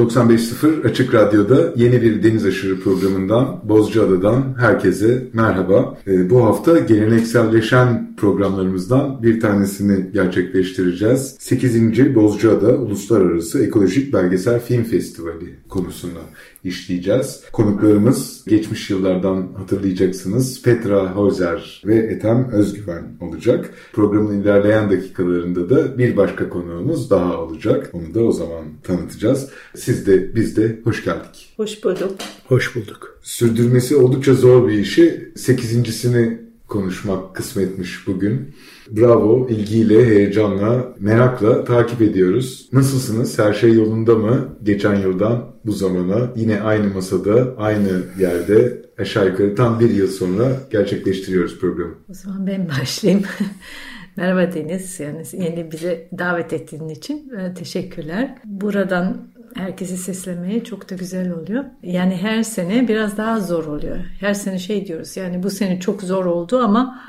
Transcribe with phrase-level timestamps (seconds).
[0.00, 5.98] 95.0 Açık Radyo'da yeni bir Deniz Aşırı programından Bozcaada'dan herkese merhaba.
[6.06, 11.36] Ee, bu hafta gelenekselleşen programlarımızdan bir tanesini gerçekleştireceğiz.
[11.38, 12.14] 8.
[12.14, 16.20] Bozcaada Uluslararası Ekolojik Belgesel Film Festivali konusunda
[16.64, 17.42] işleyeceğiz.
[17.52, 23.70] Konuklarımız geçmiş yıllardan hatırlayacaksınız Petra Hozer ve Ethem Özgüven olacak.
[23.92, 27.90] Programın ilerleyen dakikalarında da bir başka konuğumuz daha olacak.
[27.92, 29.48] Onu da o zaman tanıtacağız.
[29.76, 31.54] Siz de biz de hoş geldik.
[31.56, 32.10] Hoş bulduk.
[32.46, 33.18] Hoş bulduk.
[33.22, 35.32] Sürdürmesi oldukça zor bir işi.
[35.36, 38.54] Sekizincisini konuşmak kısmetmiş bugün.
[38.90, 42.68] Bravo, ilgiyle, heyecanla, merakla takip ediyoruz.
[42.72, 43.38] Nasılsınız?
[43.38, 44.48] Her şey yolunda mı?
[44.62, 50.56] Geçen yıldan bu zamana yine aynı masada, aynı yerde aşağı yukarı tam bir yıl sonra
[50.70, 51.94] gerçekleştiriyoruz programı.
[52.10, 53.24] O zaman ben başlayayım.
[54.16, 55.00] Merhaba Deniz.
[55.00, 58.34] Yani yeni bize davet ettiğin için e, teşekkürler.
[58.44, 61.64] Buradan herkesi seslemeye çok da güzel oluyor.
[61.82, 63.96] Yani her sene biraz daha zor oluyor.
[64.20, 67.02] Her sene şey diyoruz yani bu sene çok zor oldu ama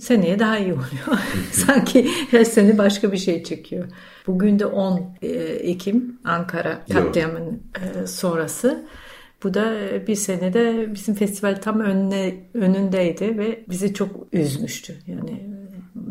[0.00, 1.18] seneye daha iyi oluyor.
[1.52, 3.84] Sanki her sene başka bir şey çekiyor.
[4.26, 8.86] Bugün de 10 e, Ekim Ankara katliamın e, sonrası.
[9.42, 9.74] Bu da
[10.06, 14.94] bir senede bizim festival tam önüne, önündeydi ve bizi çok üzmüştü.
[15.06, 15.56] Yani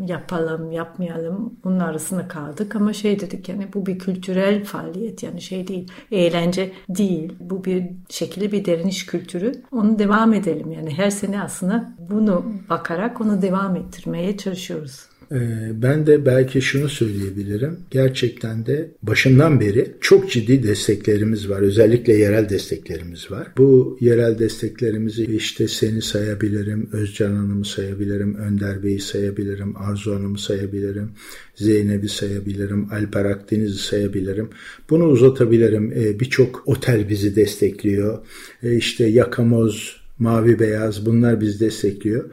[0.06, 2.76] yapalım yapmayalım bunun arasında kaldık.
[2.76, 7.32] Ama şey dedik yani bu bir kültürel faaliyet yani şey değil eğlence değil.
[7.40, 9.52] Bu bir şekilde bir deriniş kültürü.
[9.72, 10.72] Onu devam edelim.
[10.72, 15.08] Yani her sene aslında bunu bakarak onu devam ettirmeye çalışıyoruz.
[15.32, 15.36] Ee,
[15.82, 17.76] ben de belki şunu söyleyebilirim.
[17.90, 21.62] Gerçekten de başından beri çok ciddi desteklerimiz var.
[21.62, 23.48] Özellikle yerel desteklerimiz var.
[23.58, 31.10] Bu yerel desteklerimizi işte seni sayabilirim, Özcan Hanım'ı sayabilirim, Önder Bey'i sayabilirim, Arzu Hanım'ı sayabilirim,
[31.54, 34.48] Zeynep'i sayabilirim, Alper Akdeniz'i sayabilirim.
[34.90, 35.92] Bunu uzatabilirim.
[35.92, 38.18] Ee, birçok otel bizi destekliyor.
[38.62, 42.24] Ee, işte Yakamoz, Mavi Beyaz bunlar bizi destekliyor.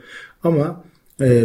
[0.43, 0.83] Ama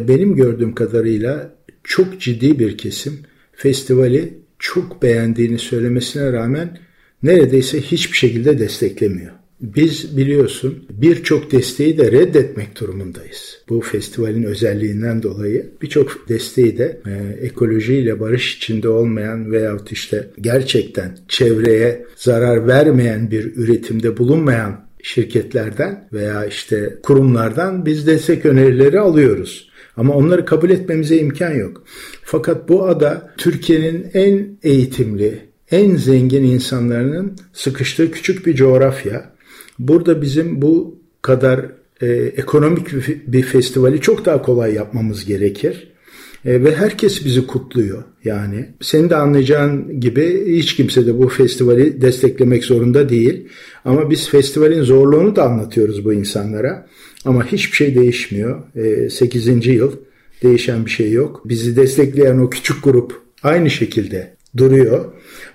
[0.09, 3.19] benim gördüğüm kadarıyla çok ciddi bir kesim
[3.53, 6.78] festivali çok beğendiğini söylemesine rağmen
[7.22, 9.33] neredeyse hiçbir şekilde desteklemiyor.
[9.61, 13.59] Biz biliyorsun birçok desteği de reddetmek durumundayız.
[13.69, 21.19] Bu festivalin özelliğinden dolayı birçok desteği de e, ekolojiyle barış içinde olmayan veyahut işte gerçekten
[21.28, 29.70] çevreye zarar vermeyen bir üretimde bulunmayan şirketlerden veya işte kurumlardan biz destek önerileri alıyoruz.
[29.97, 31.84] Ama onları kabul etmemize imkan yok.
[32.25, 39.31] Fakat bu ada Türkiye'nin en eğitimli, en zengin insanlarının sıkıştığı küçük bir coğrafya.
[39.78, 41.66] Burada bizim bu kadar
[42.00, 42.86] e, ekonomik
[43.26, 45.92] bir festivali çok daha kolay yapmamız gerekir.
[46.44, 48.66] E, ve herkes bizi kutluyor yani.
[48.81, 53.49] Senin de anlayacağın gibi hiç kimse de bu festivali desteklemek zorunda değil.
[53.84, 56.87] Ama biz festivalin zorluğunu da anlatıyoruz bu insanlara.
[57.25, 58.62] Ama hiçbir şey değişmiyor.
[58.77, 59.66] E, 8.
[59.66, 59.93] yıl
[60.43, 61.43] değişen bir şey yok.
[61.44, 65.04] Bizi destekleyen o küçük grup aynı şekilde duruyor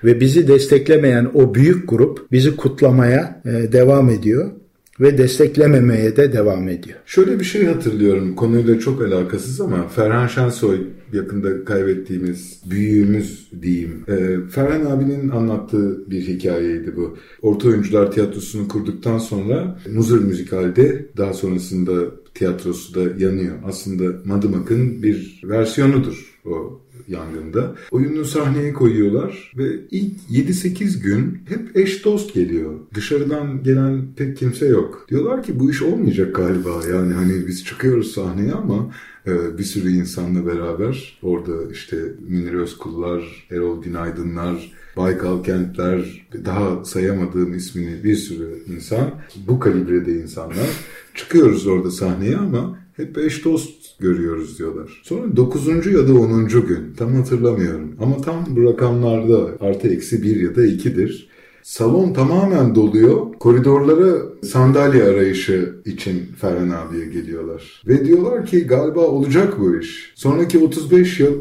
[0.04, 4.52] ve bizi desteklemeyen o büyük grup bizi kutlamaya e, devam ediyor
[5.00, 7.00] ve desteklememeye de devam ediyor.
[7.06, 10.80] Şöyle bir şey hatırlıyorum konuyla çok alakasız ama Ferhan Şensoy
[11.14, 14.04] yakında kaybettiğimiz büyüğümüz diyeyim.
[14.08, 17.18] E, Ferhan abinin anlattığı bir hikayeydi bu.
[17.42, 21.94] Orta Oyuncular Tiyatrosu'nu kurduktan sonra Muzur Müzikal'de daha sonrasında
[22.34, 23.56] tiyatrosu da yanıyor.
[23.66, 27.76] Aslında Madımak'ın bir versiyonudur o yangında.
[27.92, 32.80] Oyunu sahneye koyuyorlar ve ilk 7-8 gün hep eş dost geliyor.
[32.94, 35.06] Dışarıdan gelen pek kimse yok.
[35.10, 36.82] Diyorlar ki bu iş olmayacak galiba.
[36.92, 38.92] Yani hani biz çıkıyoruz sahneye ama
[39.28, 41.98] e, bir sürü insanla beraber orada işte
[42.28, 49.12] Münir Özkullar, Erol Günaydınlar, Baykal Kentler, daha sayamadığım ismini bir sürü insan,
[49.48, 50.70] bu kalibrede insanlar
[51.16, 55.02] çıkıyoruz orada sahneye ama hep eş dost görüyoruz diyorlar.
[55.04, 55.68] Sonra 9.
[55.86, 56.48] ya da 10.
[56.48, 61.34] gün tam hatırlamıyorum ama tam bu rakamlarda artı eksi 1 ya da 2'dir.
[61.64, 63.34] Salon tamamen doluyor.
[63.40, 67.82] Koridorlara sandalye arayışı için Ferhan abiye geliyorlar.
[67.88, 70.14] Ve diyorlar ki galiba olacak bu iş.
[70.16, 71.34] Sonraki 35 yıl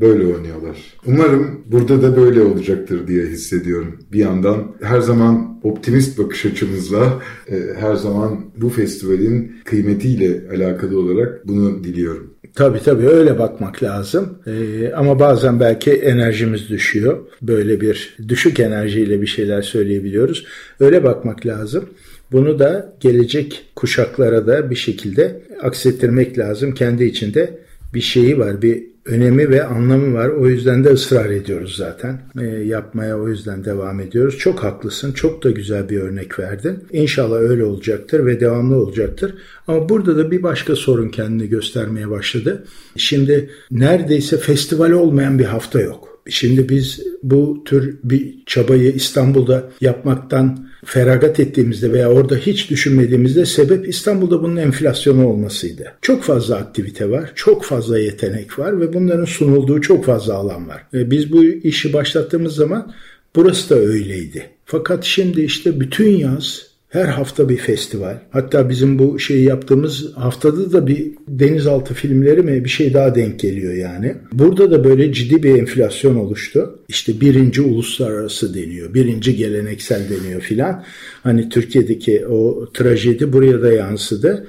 [0.00, 0.76] böyle oynuyorlar.
[1.06, 3.98] Umarım burada da böyle olacaktır diye hissediyorum.
[4.12, 11.48] Bir yandan her zaman optimist bakış açımızla e, her zaman bu festivalin kıymetiyle alakalı olarak
[11.48, 12.34] bunu diliyorum.
[12.54, 14.38] Tabii tabii öyle bakmak lazım.
[14.46, 17.18] Ee, ama bazen belki enerjimiz düşüyor.
[17.42, 20.46] Böyle bir düşük enerjiyle bir şeyler söyleyebiliyoruz.
[20.80, 21.84] Öyle bakmak lazım.
[22.32, 26.74] Bunu da gelecek kuşaklara da bir şekilde aksettirmek lazım.
[26.74, 27.58] Kendi içinde
[27.94, 30.28] bir şeyi var, bir önemi ve anlamı var.
[30.28, 32.20] O yüzden de ısrar ediyoruz zaten.
[32.40, 34.38] E, yapmaya o yüzden devam ediyoruz.
[34.38, 35.12] Çok haklısın.
[35.12, 36.84] Çok da güzel bir örnek verdin.
[36.92, 39.34] İnşallah öyle olacaktır ve devamlı olacaktır.
[39.66, 42.64] Ama burada da bir başka sorun kendini göstermeye başladı.
[42.96, 46.08] Şimdi neredeyse festival olmayan bir hafta yok.
[46.28, 53.88] Şimdi biz bu tür bir çabayı İstanbul'da yapmaktan feragat ettiğimizde veya orada hiç düşünmediğimizde sebep
[53.88, 55.92] İstanbul'da bunun enflasyonu olmasıydı.
[56.02, 60.82] Çok fazla aktivite var, çok fazla yetenek var ve bunların sunulduğu çok fazla alan var.
[60.92, 62.92] Ve biz bu işi başlattığımız zaman
[63.36, 64.50] burası da öyleydi.
[64.64, 68.16] Fakat şimdi işte bütün yaz her hafta bir festival.
[68.30, 73.40] Hatta bizim bu şeyi yaptığımız haftada da bir denizaltı filmleri mi bir şey daha denk
[73.40, 74.14] geliyor yani.
[74.32, 76.78] Burada da böyle ciddi bir enflasyon oluştu.
[76.88, 80.84] İşte birinci uluslararası deniyor, birinci geleneksel deniyor filan.
[81.22, 84.46] Hani Türkiye'deki o trajedi buraya da yansıdı.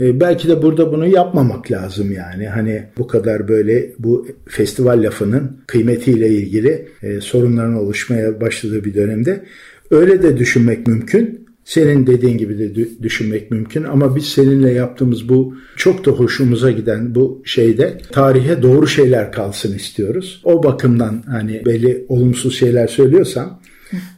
[0.00, 2.48] E, belki de burada bunu yapmamak lazım yani.
[2.48, 9.44] Hani bu kadar böyle bu festival lafının kıymetiyle ilgili e, sorunların oluşmaya başladığı bir dönemde
[9.90, 11.49] öyle de düşünmek mümkün.
[11.70, 17.14] Senin dediğin gibi de düşünmek mümkün ama biz seninle yaptığımız bu çok da hoşumuza giden
[17.14, 20.40] bu şeyde tarihe doğru şeyler kalsın istiyoruz.
[20.44, 23.60] O bakımdan hani belli olumsuz şeyler söylüyorsam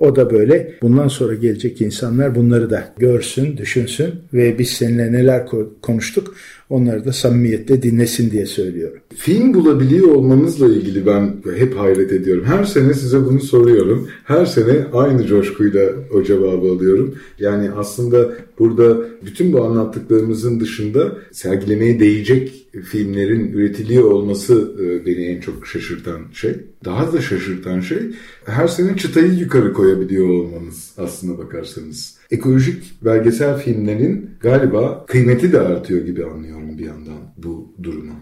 [0.00, 5.46] o da böyle bundan sonra gelecek insanlar bunları da görsün, düşünsün ve biz seninle neler
[5.82, 6.34] konuştuk
[6.72, 8.98] onları da samimiyetle dinlesin diye söylüyorum.
[9.14, 12.44] Film bulabiliyor olmanızla ilgili ben hep hayret ediyorum.
[12.46, 14.08] Her sene size bunu soruyorum.
[14.24, 17.14] Her sene aynı coşkuyla o cevabı alıyorum.
[17.38, 18.96] Yani aslında burada
[19.26, 26.56] bütün bu anlattıklarımızın dışında sergilemeye değecek filmlerin üretiliyor olması e, beni en çok şaşırtan şey.
[26.84, 27.98] Daha da şaşırtan şey
[28.44, 32.21] her sene çıtayı yukarı koyabiliyor olmanız aslına bakarsanız.
[32.32, 38.12] Ekolojik belgesel filmlerin galiba kıymeti de artıyor gibi anlıyorum bir yandan bu durumu.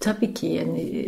[0.00, 1.04] Tabii ki yani e,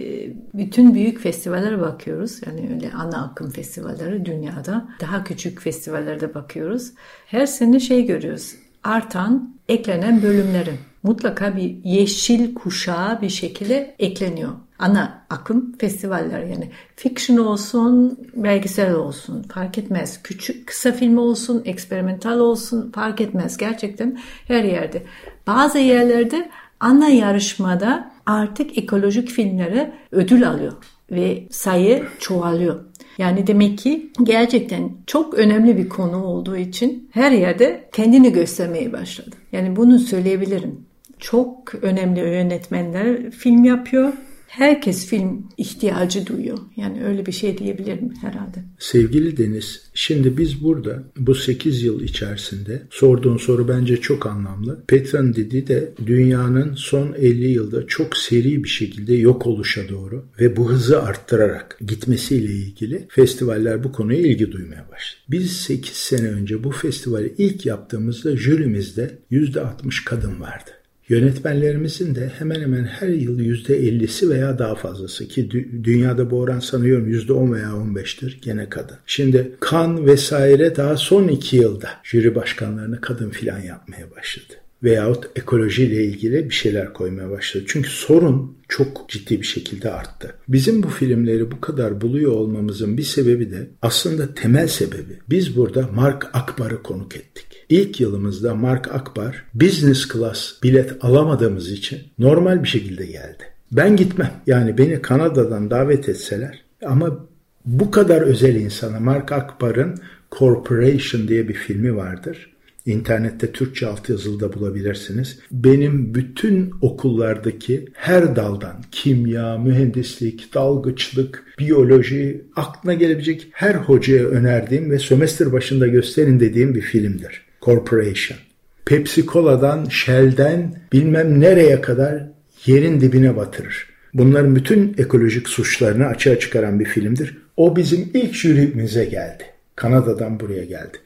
[0.55, 2.41] bütün büyük festivallere bakıyoruz.
[2.47, 4.89] Yani öyle ana akım festivalleri dünyada.
[5.01, 6.93] Daha küçük festivallerde bakıyoruz.
[7.27, 8.55] Her sene şey görüyoruz.
[8.85, 14.53] Artan, eklenen bölümlerin mutlaka bir yeşil kuşağı bir şekilde ekleniyor.
[14.79, 20.23] Ana akım festivaller yani fiction olsun, belgesel olsun fark etmez.
[20.23, 23.56] Küçük kısa film olsun, eksperimental olsun fark etmez.
[23.56, 24.19] Gerçekten
[24.49, 25.03] her yerde.
[25.47, 26.50] Bazı yerlerde
[26.81, 30.73] ana yarışmada artık ekolojik filmlere ödül alıyor
[31.11, 32.85] ve sayı çoğalıyor.
[33.19, 39.37] Yani demek ki gerçekten çok önemli bir konu olduğu için her yerde kendini göstermeye başladı.
[39.53, 40.88] Yani bunu söyleyebilirim.
[41.19, 44.12] Çok önemli yönetmenler film yapıyor
[44.49, 46.59] herkes film ihtiyacı duyuyor.
[46.76, 48.65] Yani öyle bir şey diyebilirim herhalde.
[48.79, 54.85] Sevgili Deniz, şimdi biz burada bu 8 yıl içerisinde sorduğun soru bence çok anlamlı.
[54.87, 60.56] Petran dedi de dünyanın son 50 yılda çok seri bir şekilde yok oluşa doğru ve
[60.56, 65.22] bu hızı arttırarak gitmesiyle ilgili festivaller bu konuya ilgi duymaya başladı.
[65.31, 70.78] Biz 8 sene önce bu festivali ilk yaptığımızda jürimizde %60 kadın vardı.
[71.08, 75.50] Yönetmenlerimizin de hemen hemen her yıl %50'si veya daha fazlası ki
[75.84, 78.96] dünyada bu oran sanıyorum %10 veya 15'tir gene kadın.
[79.06, 86.05] Şimdi kan vesaire daha son iki yılda jüri başkanlarını kadın filan yapmaya başladı veyahut ekolojiyle
[86.05, 87.65] ilgili bir şeyler koymaya başladı.
[87.69, 90.34] Çünkü sorun çok ciddi bir şekilde arttı.
[90.48, 95.19] Bizim bu filmleri bu kadar buluyor olmamızın bir sebebi de aslında temel sebebi.
[95.31, 97.47] Biz burada Mark Akbar'ı konuk ettik.
[97.69, 103.43] İlk yılımızda Mark Akbar business class bilet alamadığımız için normal bir şekilde geldi.
[103.72, 104.32] Ben gitmem.
[104.46, 107.27] Yani beni Kanada'dan davet etseler ama
[107.65, 109.94] bu kadar özel insana Mark Akbar'ın
[110.39, 112.51] Corporation diye bir filmi vardır.
[112.87, 115.39] İnternette Türkçe altyazılı bulabilirsiniz.
[115.51, 124.98] Benim bütün okullardaki her daldan kimya, mühendislik, dalgıçlık, biyoloji, aklına gelebilecek her hocaya önerdiğim ve
[124.98, 127.47] sömestr başında gösterin dediğim bir filmdir.
[127.69, 128.39] Corporation.
[128.84, 132.27] Pepsi Cola'dan, Shell'den bilmem nereye kadar
[132.67, 133.87] yerin dibine batırır.
[134.15, 137.39] Bunların bütün ekolojik suçlarını açığa çıkaran bir filmdir.
[137.56, 139.44] O bizim ilk jürimize geldi.
[139.77, 140.96] Kanada'dan buraya geldi.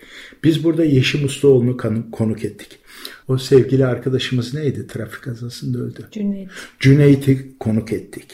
[0.45, 1.77] Biz burada Yeşim Ustaoğlu'nu
[2.13, 2.79] konuk ettik.
[3.29, 4.87] O sevgili arkadaşımız neydi?
[4.87, 6.09] Trafik kazasında öldü.
[6.13, 6.49] Cüneyt.
[6.81, 8.27] Cüneyt'i konuk ettik.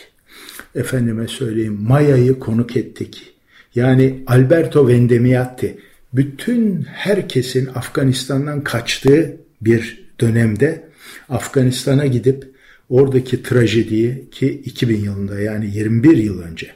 [0.75, 3.35] Efendime söyleyeyim Maya'yı konuk ettik.
[3.75, 5.79] Yani Alberto Vendemiati
[6.13, 10.89] bütün herkesin Afganistan'dan kaçtığı bir dönemde
[11.29, 12.55] Afganistan'a gidip
[12.89, 16.71] oradaki trajediyi ki 2000 yılında yani 21 yıl önce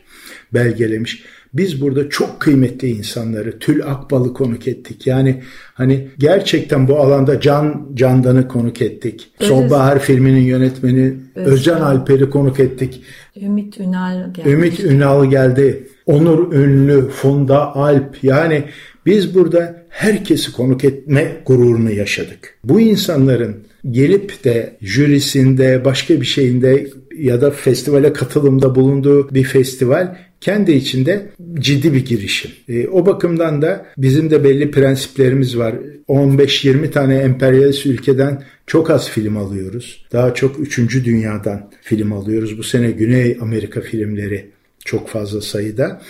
[0.55, 1.25] belgelemiş.
[1.55, 5.07] Biz burada çok kıymetli insanları Tül Akbal'ı konuk ettik.
[5.07, 5.43] Yani
[5.75, 9.31] hani gerçekten bu alanda Can Candan'ı konuk ettik.
[9.41, 9.49] Evet.
[9.49, 13.03] Sonbahar filminin yönetmeni Özcan, Özcan Alper'i konuk ettik.
[13.37, 14.49] Ümit Ünal geldi.
[14.49, 15.89] Ümit Ünal geldi.
[16.07, 18.65] Onur Ünlü, Funda Alp yani
[19.07, 22.59] biz burada herkesi konuk etme gururunu yaşadık.
[22.65, 23.57] Bu insanların
[23.91, 26.87] gelip de jürisinde başka bir şeyinde
[27.19, 32.51] ya da festivale katılımda bulunduğu bir festival kendi içinde ciddi bir girişim.
[32.69, 35.75] E, o bakımdan da bizim de belli prensiplerimiz var.
[36.09, 40.07] 15-20 tane emperyalist ülkeden çok az film alıyoruz.
[40.13, 40.79] Daha çok 3.
[41.05, 42.59] dünyadan film alıyoruz.
[42.59, 44.51] Bu sene Güney Amerika filmleri
[44.85, 46.03] çok fazla sayıda.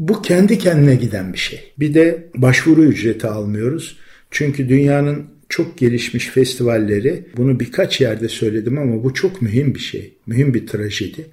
[0.00, 1.72] Bu kendi kendine giden bir şey.
[1.78, 3.96] Bir de başvuru ücreti almıyoruz.
[4.30, 10.14] Çünkü dünyanın çok gelişmiş festivalleri bunu birkaç yerde söyledim ama bu çok mühim bir şey.
[10.26, 11.26] Mühim bir trajedi.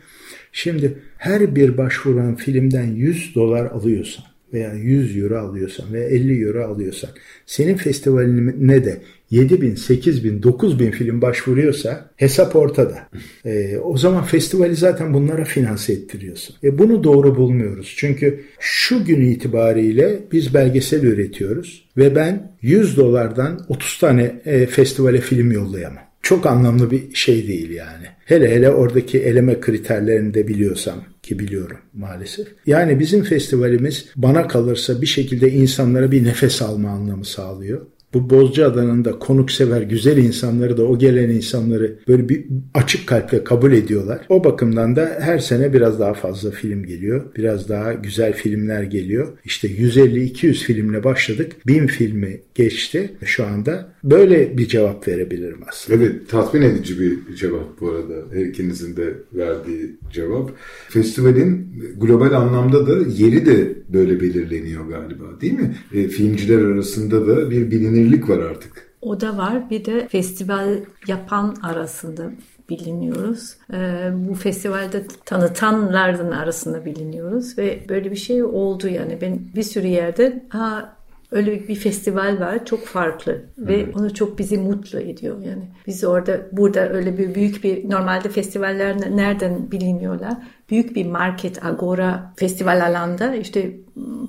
[0.51, 6.63] Şimdi her bir başvuran filmden 100 dolar alıyorsan veya 100 euro alıyorsan veya 50 euro
[6.63, 7.09] alıyorsan
[7.45, 9.01] senin festivaline de
[9.31, 13.07] 7 bin, 8 bin, 9 bin film başvuruyorsa hesap ortada.
[13.45, 16.55] E, o zaman festivali zaten bunlara finanse ettiriyorsun.
[16.63, 17.93] E, bunu doğru bulmuyoruz.
[17.97, 25.21] Çünkü şu gün itibariyle biz belgesel üretiyoruz ve ben 100 dolardan 30 tane e, festivale
[25.21, 28.05] film yollayamam çok anlamlı bir şey değil yani.
[28.25, 32.47] Hele hele oradaki eleme kriterlerini de biliyorsam ki biliyorum maalesef.
[32.65, 39.05] Yani bizim festivalimiz bana kalırsa bir şekilde insanlara bir nefes alma anlamı sağlıyor bu Bozcaada'nın
[39.05, 44.19] da konuksever güzel insanları da o gelen insanları böyle bir açık kalple kabul ediyorlar.
[44.29, 47.23] O bakımdan da her sene biraz daha fazla film geliyor.
[47.37, 49.27] Biraz daha güzel filmler geliyor.
[49.45, 51.51] İşte 150-200 filmle başladık.
[51.67, 53.93] 1000 filmi geçti şu anda.
[54.03, 56.03] Böyle bir cevap verebilirim aslında.
[56.03, 58.13] Evet tatmin edici bir cevap bu arada.
[58.33, 60.51] Her ikinizin de verdiği cevap.
[60.89, 65.75] Festivalin global anlamda da yeri de böyle belirleniyor galiba değil mi?
[65.93, 68.87] E, filmciler arasında da bir bilinirlik var artık.
[69.01, 69.69] O da var.
[69.69, 70.77] Bir de festival
[71.07, 72.31] yapan arasında
[72.69, 73.55] biliniyoruz.
[73.73, 79.87] Ee, bu festivalde tanıtanlardan arasında biliniyoruz ve böyle bir şey oldu yani ben bir sürü
[79.87, 80.97] yerde ha
[81.31, 83.95] öyle bir festival var çok farklı ve evet.
[83.97, 85.63] onu çok bizi mutlu ediyor yani.
[85.87, 90.33] Biz orada burada öyle bir büyük bir normalde festivaller nereden biliniyorlar?
[90.69, 93.77] Büyük bir market agora festival alanda işte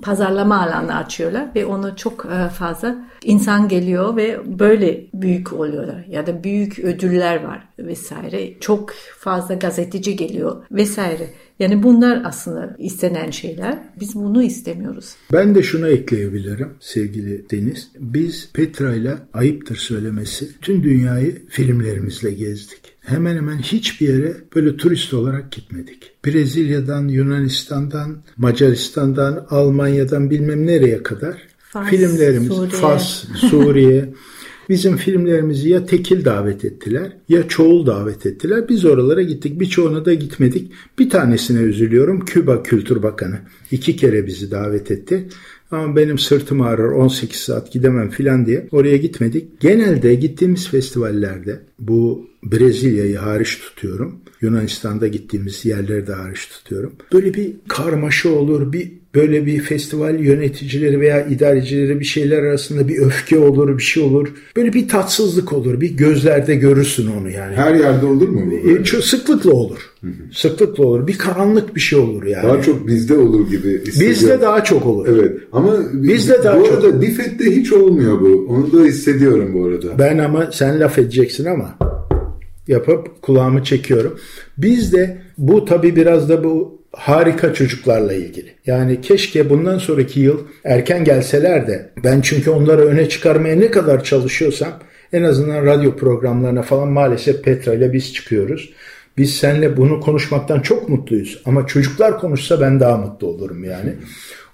[0.01, 6.27] pazarlama alanı açıyorlar ve onu çok e, fazla insan geliyor ve böyle büyük oluyorlar ya
[6.27, 8.59] da büyük ödüller var vesaire.
[8.59, 11.29] Çok fazla gazeteci geliyor vesaire.
[11.59, 13.79] Yani bunlar aslında istenen şeyler.
[13.99, 15.15] Biz bunu istemiyoruz.
[15.33, 17.91] Ben de şunu ekleyebilirim sevgili Deniz.
[17.99, 22.98] Biz Petra ile ayıptır söylemesi tüm dünyayı filmlerimizle gezdik.
[23.01, 26.11] Hemen hemen hiçbir yere böyle turist olarak gitmedik.
[26.25, 32.81] Brezilya'dan, Yunanistan'dan, Macaristan'dan, Almanya'dan bilmem nereye kadar Fas, filmlerimiz Suriye.
[32.81, 34.13] Fas, Suriye
[34.69, 38.69] Bizim filmlerimizi ya tekil davet ettiler ya çoğul davet ettiler.
[38.69, 39.59] Biz oralara gittik.
[39.59, 40.71] Birçoğuna da gitmedik.
[40.99, 42.25] Bir tanesine üzülüyorum.
[42.25, 43.39] Küba Kültür Bakanı.
[43.71, 45.27] iki kere bizi davet etti.
[45.71, 49.59] Ama benim sırtım ağrır 18 saat gidemem filan diye oraya gitmedik.
[49.59, 54.15] Genelde gittiğimiz festivallerde bu Brezilya'yı hariç tutuyorum.
[54.41, 56.93] Yunanistan'da gittiğimiz yerleri de hariç tutuyorum.
[57.13, 62.97] Böyle bir karmaşa olur, bir böyle bir festival yöneticileri veya idarecileri bir şeyler arasında bir
[62.97, 64.27] öfke olur, bir şey olur.
[64.55, 65.81] Böyle bir tatsızlık olur.
[65.81, 67.55] Bir gözlerde görürsün onu yani.
[67.55, 68.69] Her yerde olur mu bu?
[68.69, 69.79] E, çok sıklıkla olur.
[70.01, 70.11] Hı hı.
[70.33, 71.07] Sıklıkla olur.
[71.07, 72.47] Bir karanlık bir şey olur yani.
[72.47, 74.15] Daha çok bizde olur gibi hissediyorum.
[74.15, 75.07] Bizde daha çok olur.
[75.09, 75.37] Evet.
[75.51, 76.73] Ama bizde daha bu çok.
[76.73, 78.45] arada Difet'te hiç olmuyor bu.
[78.49, 79.99] Onu da hissediyorum bu arada.
[79.99, 81.77] Ben ama sen laf edeceksin ama
[82.67, 84.19] yapıp kulağımı çekiyorum.
[84.57, 88.51] Biz de bu tabii biraz da bu harika çocuklarla ilgili.
[88.65, 94.03] Yani keşke bundan sonraki yıl erken gelseler de ben çünkü onları öne çıkarmaya ne kadar
[94.03, 94.73] çalışıyorsam
[95.13, 98.73] en azından radyo programlarına falan maalesef Petra ile biz çıkıyoruz.
[99.17, 103.93] Biz seninle bunu konuşmaktan çok mutluyuz ama çocuklar konuşsa ben daha mutlu olurum yani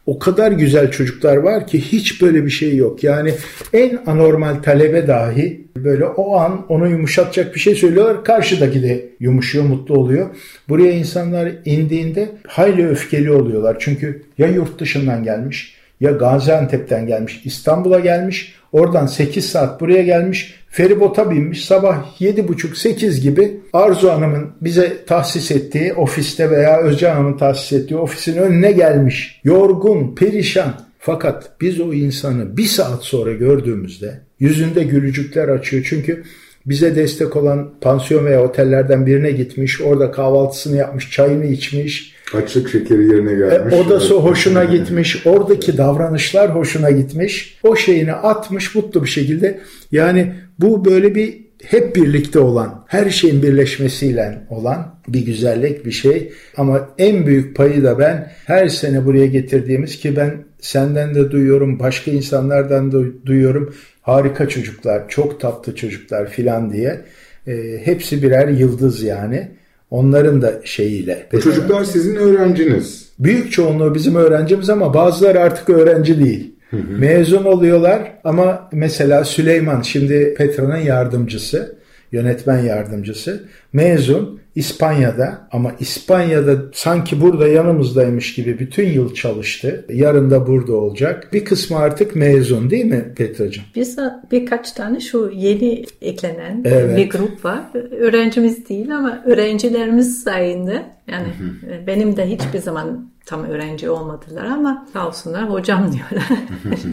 [0.05, 3.03] o kadar güzel çocuklar var ki hiç böyle bir şey yok.
[3.03, 3.33] Yani
[3.73, 8.23] en anormal talebe dahi böyle o an onu yumuşatacak bir şey söylüyorlar.
[8.23, 10.29] Karşıdaki de yumuşuyor, mutlu oluyor.
[10.69, 13.77] Buraya insanlar indiğinde hayli öfkeli oluyorlar.
[13.79, 18.55] Çünkü ya yurt dışından gelmiş ya Gaziantep'ten gelmiş, İstanbul'a gelmiş.
[18.75, 20.55] Oradan 8 saat buraya gelmiş.
[20.69, 21.65] Feribota binmiş.
[21.65, 28.37] Sabah 7.30-8 gibi Arzu Hanım'ın bize tahsis ettiği ofiste veya Özcan Hanım'ın tahsis ettiği ofisin
[28.37, 29.41] önüne gelmiş.
[29.43, 30.73] Yorgun, perişan.
[30.99, 35.85] Fakat biz o insanı bir saat sonra gördüğümüzde yüzünde gülücükler açıyor.
[35.89, 36.23] Çünkü
[36.65, 39.81] bize destek olan pansiyon veya otellerden birine gitmiş.
[39.81, 42.14] Orada kahvaltısını yapmış, çayını içmiş.
[42.33, 43.73] Açlık şekeri yerine gelmiş.
[43.73, 45.25] E, odası hoşuna gitmiş.
[45.25, 47.59] Oradaki davranışlar hoşuna gitmiş.
[47.63, 49.59] O şeyini atmış mutlu bir şekilde.
[49.91, 56.33] Yani bu böyle bir hep birlikte olan, her şeyin birleşmesiyle olan bir güzellik bir şey.
[56.57, 61.79] Ama en büyük payı da ben her sene buraya getirdiğimiz ki ben senden de duyuyorum,
[61.79, 63.75] başka insanlardan da duyuyorum.
[64.01, 67.01] Harika çocuklar, çok tatlı çocuklar filan diye.
[67.47, 69.51] E, hepsi birer yıldız yani.
[69.91, 71.27] Onların da şeyiyle.
[71.33, 73.09] Bu çocuklar sizin öğrenciniz.
[73.19, 76.55] Büyük çoğunluğu bizim öğrencimiz ama bazıları artık öğrenci değil.
[76.69, 76.97] Hı hı.
[76.97, 81.75] Mezun oluyorlar ama mesela Süleyman şimdi Petra'nın yardımcısı,
[82.11, 83.43] yönetmen yardımcısı.
[83.73, 89.85] Mezun İspanya'da ama İspanya'da sanki burada yanımızdaymış gibi bütün yıl çalıştı.
[89.89, 91.29] Yarın da burada olacak.
[91.33, 93.63] Bir kısmı artık mezun değil mi Petra'cığım?
[93.75, 93.97] Biz
[94.31, 96.97] birkaç tane şu yeni eklenen evet.
[96.97, 97.61] bir grup var.
[97.99, 101.87] Öğrencimiz değil ama öğrencilerimiz sayesinde yani hı hı.
[101.87, 106.29] benim de hiçbir zaman tam öğrenci olmadılar ama sağ olsunlar hocam diyorlar.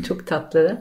[0.09, 0.77] Çok tatlılar.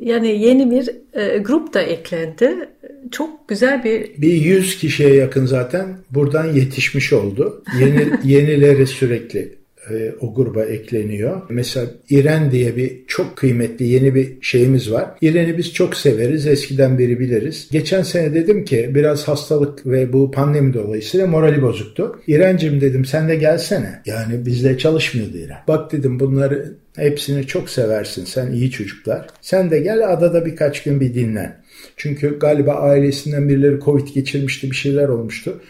[0.00, 2.68] Yani yeni bir e, grup da eklendi.
[3.10, 4.22] Çok güzel bir...
[4.22, 7.62] Bir 100 kişiye yakın zaten buradan yetişmiş oldu.
[7.80, 9.58] Yeni, yenileri sürekli
[9.90, 11.40] e, o gruba ekleniyor.
[11.48, 15.10] Mesela İren diye bir çok kıymetli yeni bir şeyimiz var.
[15.20, 16.46] İren'i biz çok severiz.
[16.46, 17.68] Eskiden beri biliriz.
[17.72, 22.20] Geçen sene dedim ki biraz hastalık ve bu pandemi dolayısıyla morali bozuktu.
[22.26, 24.02] İrencim dedim sen de gelsene.
[24.06, 25.58] Yani bizde çalışmıyordu İren.
[25.68, 28.24] Bak dedim bunları hepsini çok seversin.
[28.24, 29.26] Sen iyi çocuklar.
[29.40, 31.56] Sen de gel adada birkaç gün bir dinlen.
[31.96, 35.60] Çünkü galiba ailesinden birileri Covid geçirmişti bir şeyler olmuştu.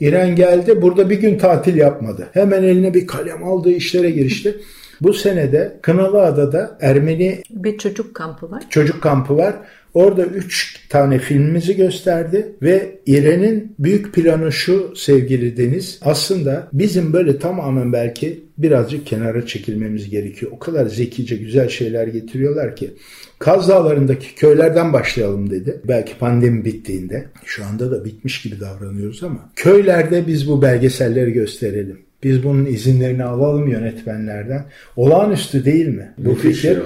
[0.00, 2.28] İren geldi burada bir gün tatil yapmadı.
[2.32, 4.56] Hemen eline bir kalem aldı işlere girişti.
[5.00, 8.62] Bu senede Kınalıada'da Ermeni bir çocuk kampı var.
[8.70, 9.54] Çocuk kampı var.
[9.94, 15.98] Orada üç tane filmimizi gösterdi ve İren'in büyük planı şu sevgili Deniz.
[16.02, 20.52] Aslında bizim böyle tamamen belki birazcık kenara çekilmemiz gerekiyor.
[20.54, 22.90] O kadar zekice güzel şeyler getiriyorlar ki.
[23.38, 25.80] Kaz Dağları'ndaki köylerden başlayalım dedi.
[25.88, 27.26] Belki pandemi bittiğinde.
[27.44, 29.50] Şu anda da bitmiş gibi davranıyoruz ama.
[29.56, 32.07] Köylerde biz bu belgeselleri gösterelim.
[32.22, 34.64] Biz bunun izinlerini alalım yönetmenlerden.
[34.96, 36.76] Olağanüstü değil mi bu Müthiş fikir?
[36.76, 36.82] Ya.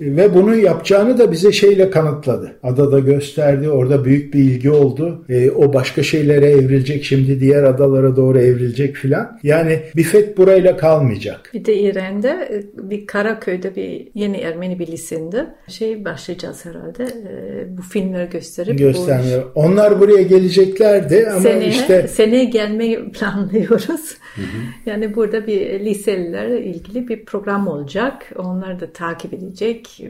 [0.00, 2.52] Ve bunu yapacağını da bize şeyle kanıtladı.
[2.62, 3.68] Adada gösterdi.
[3.68, 5.24] Orada büyük bir ilgi oldu.
[5.28, 9.38] E, o başka şeylere evrilecek şimdi diğer adalara doğru evrilecek filan.
[9.42, 11.50] Yani Bifet burayla kalmayacak.
[11.54, 17.04] Bir de İran'da e, bir Karaköy'de bir yeni Ermeni bir lisinde şey başlayacağız herhalde.
[17.04, 18.78] E, bu filmleri gösterip.
[18.78, 19.42] Göstermiyor.
[19.42, 19.60] Bu...
[19.60, 22.08] Onlar buraya geleceklerdi ama seneye, işte.
[22.08, 24.16] Seneye gelmeyi planlıyoruz.
[24.34, 24.75] Hı hı.
[24.86, 28.30] Yani burada bir liselilerle ilgili bir program olacak.
[28.36, 30.02] Onlar da takip edecek.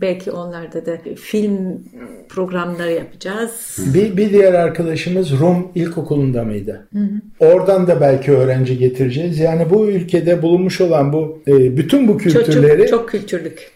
[0.00, 1.84] Belki onlarda da film
[2.28, 3.78] programları yapacağız.
[3.94, 6.88] Bir, bir diğer arkadaşımız Rum İlkokulu'nda mıydı?
[6.92, 7.20] Hı hı.
[7.40, 9.38] Oradan da belki öğrenci getireceğiz.
[9.38, 12.80] Yani bu ülkede bulunmuş olan bu e, bütün bu kültürleri...
[12.80, 13.70] Çok, çok, çok kültürlük.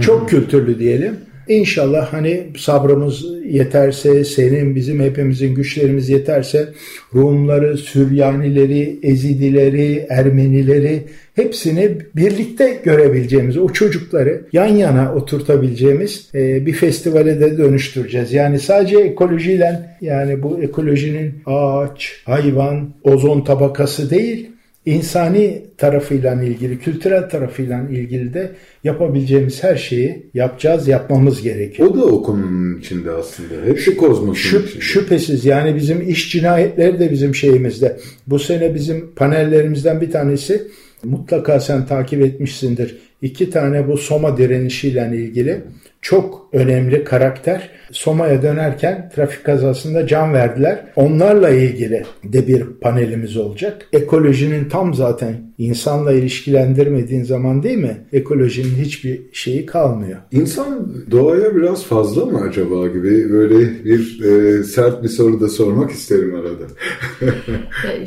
[0.00, 1.16] Çok kültürlü diyelim
[1.48, 6.68] İnşallah hani sabrımız yeterse, senin bizim hepimizin güçlerimiz yeterse
[7.14, 11.02] Rumları, Süryanileri, Ezidileri, Ermenileri
[11.34, 18.32] hepsini birlikte görebileceğimiz, o çocukları yan yana oturtabileceğimiz e, bir festivale de dönüştüreceğiz.
[18.32, 24.50] Yani sadece ekolojiyle yani bu ekolojinin ağaç, hayvan, ozon tabakası değil,
[24.86, 28.52] insani tarafıyla ilgili, kültürel tarafıyla ilgili de
[28.84, 31.88] yapabileceğimiz her şeyi yapacağız, yapmamız gerekiyor.
[31.88, 33.48] O da o konunun içinde aslında.
[33.64, 34.82] Hepsi kozmosun Şüp, içinde.
[34.82, 37.96] Şüphesiz yani bizim iş cinayetleri de bizim şeyimizde.
[38.26, 40.62] Bu sene bizim panellerimizden bir tanesi
[41.04, 42.96] mutlaka sen takip etmişsindir.
[43.22, 45.62] İki tane bu Soma direnişiyle ilgili
[46.02, 47.70] çok önemli karakter.
[47.90, 50.84] Soma'ya dönerken trafik kazasında can verdiler.
[50.96, 53.88] Onlarla ilgili de bir panelimiz olacak.
[53.92, 58.06] Ekolojinin tam zaten insanla ilişkilendirmediğin zaman değil mi?
[58.12, 60.18] Ekolojinin hiçbir şeyi kalmıyor.
[60.32, 65.90] İnsan doğaya biraz fazla mı acaba gibi böyle bir e, sert bir soru da sormak
[65.90, 66.64] isterim arada.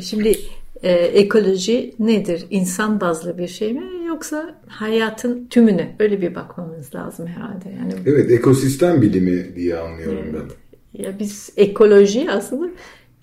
[0.00, 0.34] Şimdi
[0.82, 2.44] e, ekoloji nedir?
[2.50, 7.68] İnsan bazlı bir şey mi yoksa hayatın tümüne öyle bir bakmamız lazım herhalde.
[7.78, 10.34] Yani Evet, ekosistem bilimi diye anlıyorum evet.
[10.34, 11.02] ben.
[11.02, 12.70] Ya biz ekoloji aslında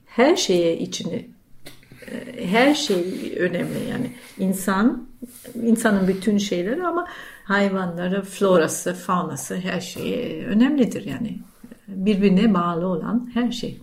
[0.05, 1.25] her şeye içine
[2.11, 5.07] e, her şey önemli yani insan
[5.63, 7.07] insanın bütün şeyleri ama
[7.43, 11.39] hayvanları, florası, faunası her şey önemlidir yani
[11.87, 13.77] birbirine bağlı olan her şey.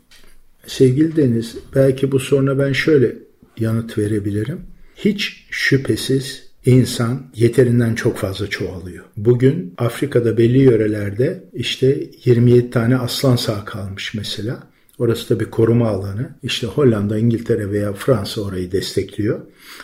[0.67, 3.17] Sevgili Deniz, belki bu soruna ben şöyle
[3.59, 4.61] yanıt verebilirim.
[4.97, 9.05] Hiç şüphesiz insan yeterinden çok fazla çoğalıyor.
[9.16, 14.74] Bugün Afrika'da belli yörelerde işte 27 tane aslan sağ kalmış mesela.
[14.99, 16.29] Orası da bir koruma alanı.
[16.43, 19.41] İşte Hollanda, İngiltere veya Fransa orayı destekliyor.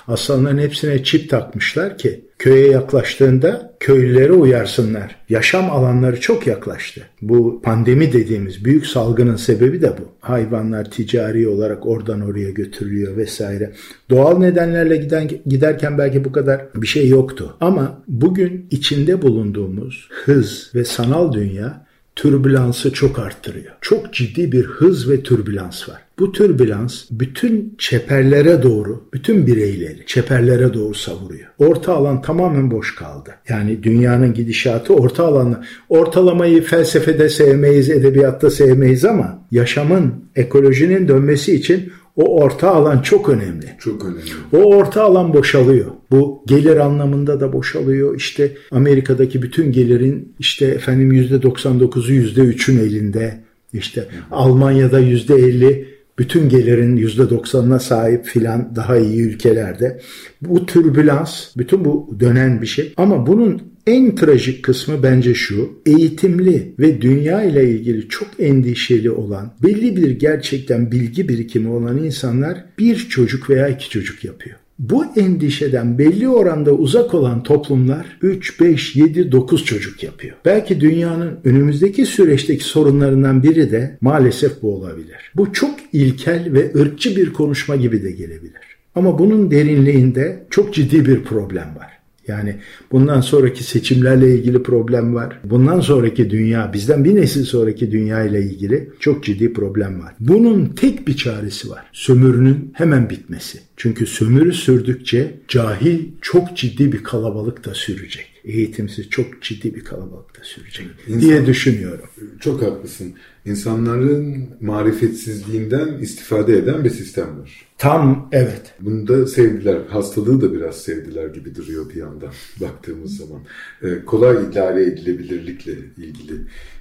[0.09, 5.16] Aslanların hepsine çip takmışlar ki köye yaklaştığında köylülere uyarsınlar.
[5.29, 7.03] Yaşam alanları çok yaklaştı.
[7.23, 10.09] Bu pandemi dediğimiz büyük salgının sebebi de bu.
[10.20, 13.73] Hayvanlar ticari olarak oradan oraya götürülüyor vesaire.
[14.11, 17.57] Doğal nedenlerle giden, giderken belki bu kadar bir şey yoktu.
[17.61, 21.89] Ama bugün içinde bulunduğumuz hız ve sanal dünya
[22.20, 23.74] türbülansı çok arttırıyor.
[23.80, 26.02] Çok ciddi bir hız ve türbülans var.
[26.18, 31.48] Bu türbülans bütün çeperlere doğru, bütün bireyleri çeperlere doğru savuruyor.
[31.59, 33.30] Orta alan tamamen boş kaldı.
[33.48, 35.64] Yani dünyanın gidişatı orta alanı.
[35.88, 43.66] Ortalamayı felsefede sevmeyiz, edebiyatta sevmeyiz ama yaşamın, ekolojinin dönmesi için o orta alan çok önemli.
[43.78, 44.20] Çok önemli.
[44.52, 45.87] O orta alan boşalıyor.
[46.11, 48.16] Bu gelir anlamında da boşalıyor.
[48.16, 53.40] İşte Amerika'daki bütün gelirin işte efendim %99'u %3'ün elinde.
[53.72, 55.85] İşte Almanya'da %50
[56.18, 60.00] bütün gelirin %90'ına sahip filan daha iyi ülkelerde.
[60.42, 62.94] Bu türbülans, bütün bu dönen bir şey.
[62.96, 69.55] Ama bunun en trajik kısmı bence şu, eğitimli ve dünya ile ilgili çok endişeli olan,
[69.62, 74.57] belli bir gerçekten bilgi birikimi olan insanlar bir çocuk veya iki çocuk yapıyor.
[74.79, 80.37] Bu endişeden belli oranda uzak olan toplumlar 3, 5, 7, 9 çocuk yapıyor.
[80.44, 85.33] Belki dünyanın önümüzdeki süreçteki sorunlarından biri de maalesef bu olabilir.
[85.37, 88.76] Bu çok ilkel ve ırkçı bir konuşma gibi de gelebilir.
[88.94, 91.99] Ama bunun derinliğinde çok ciddi bir problem var.
[92.30, 92.56] Yani
[92.92, 95.40] bundan sonraki seçimlerle ilgili problem var.
[95.44, 100.14] Bundan sonraki dünya, bizden bir nesil sonraki dünya ile ilgili çok ciddi problem var.
[100.20, 101.84] Bunun tek bir çaresi var.
[101.92, 103.69] Sömürünün hemen bitmesi.
[103.82, 108.26] Çünkü sömürü sürdükçe cahil çok ciddi bir kalabalık da sürecek.
[108.44, 112.04] Eğitimsiz çok ciddi bir kalabalık da sürecek İnsan, diye düşünüyorum.
[112.40, 113.14] Çok haklısın.
[113.44, 117.66] İnsanların marifetsizliğinden istifade eden bir sistem var.
[117.78, 118.74] Tam evet.
[118.80, 119.78] Bunu da sevdiler.
[119.88, 123.40] Hastalığı da biraz sevdiler gibi duruyor bir yandan baktığımız zaman.
[123.82, 126.32] Ee, kolay idare edilebilirlikle ilgili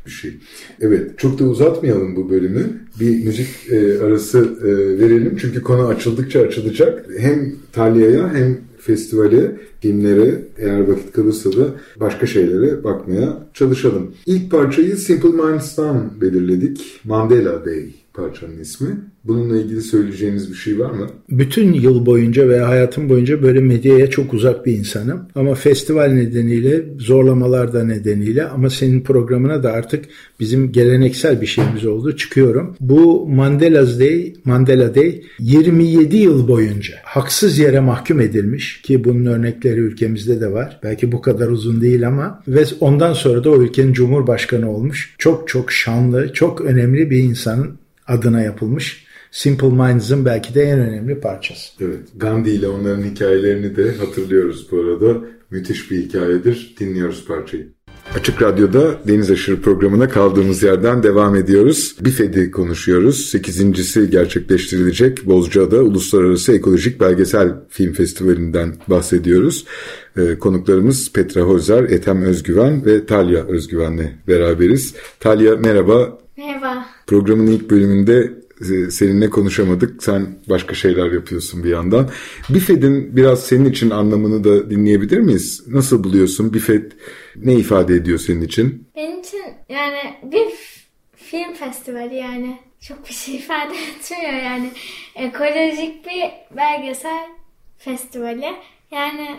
[0.10, 0.32] bir şey.
[0.82, 2.66] Evet çok da uzatmayalım bu bölümü.
[3.00, 4.68] Bir müzik e, arası e,
[5.00, 5.38] verelim.
[5.42, 7.06] Çünkü konu açıldıkça açılacak.
[7.18, 11.66] Hem Talya'ya hem festivale, filmlere eğer vakit kalırsa da
[12.00, 14.12] başka şeylere bakmaya çalışalım.
[14.26, 17.02] İlk parçayı Simple Minds'tan belirledik.
[17.04, 18.90] Mandela Day parçanın ismi.
[19.24, 21.08] Bununla ilgili söyleyeceğiniz bir şey var mı?
[21.30, 25.22] Bütün yıl boyunca veya hayatım boyunca böyle medyaya çok uzak bir insanım.
[25.36, 30.06] Ama festival nedeniyle, zorlamalar da nedeniyle ama senin programına da artık
[30.40, 32.16] bizim geleneksel bir şeyimiz oldu.
[32.16, 32.76] Çıkıyorum.
[32.80, 39.80] Bu Mandela's Day, Mandela Day 27 yıl boyunca haksız yere mahkum edilmiş ki bunun örnekleri
[39.80, 40.80] ülkemizde de var.
[40.84, 45.16] Belki bu kadar uzun değil ama ve ondan sonra da o ülkenin cumhurbaşkanı olmuş.
[45.18, 51.20] Çok çok şanlı, çok önemli bir insanın adına yapılmış Simple Minds'ın belki de en önemli
[51.20, 51.70] parçası.
[51.82, 55.18] Evet, Gandhi ile onların hikayelerini de hatırlıyoruz bu arada.
[55.52, 56.76] Müthiş bir hikayedir.
[56.80, 57.68] Dinliyoruz parçayı.
[58.16, 61.96] Açık Radyo'da Deniz Aşırı programına kaldığımız yerden devam ediyoruz.
[62.02, 63.26] BİFED'i konuşuyoruz.
[63.26, 69.66] Sekizincisi gerçekleştirilecek Bozcaada Uluslararası Ekolojik Belgesel Film Festivali'nden bahsediyoruz.
[70.18, 74.96] Ee, konuklarımız Petra Hozer, Etem Özgüven ve Talya Özgüven'le beraberiz.
[75.20, 76.20] Talya merhaba.
[76.38, 76.86] Merhaba.
[77.10, 80.04] Programın ilk bölümünde e, seninle konuşamadık.
[80.04, 82.10] Sen başka şeyler yapıyorsun bir yandan.
[82.50, 85.64] Bifed'in biraz senin için anlamını da dinleyebilir miyiz?
[85.68, 86.54] Nasıl buluyorsun?
[86.54, 86.92] Bifed
[87.36, 88.88] ne ifade ediyor senin için?
[88.96, 90.48] Benim için yani bir
[91.16, 94.72] film festivali yani çok bir şey ifade etmiyor yani.
[95.16, 97.28] Ekolojik bir belgesel
[97.78, 98.56] festivali.
[98.92, 99.38] Yani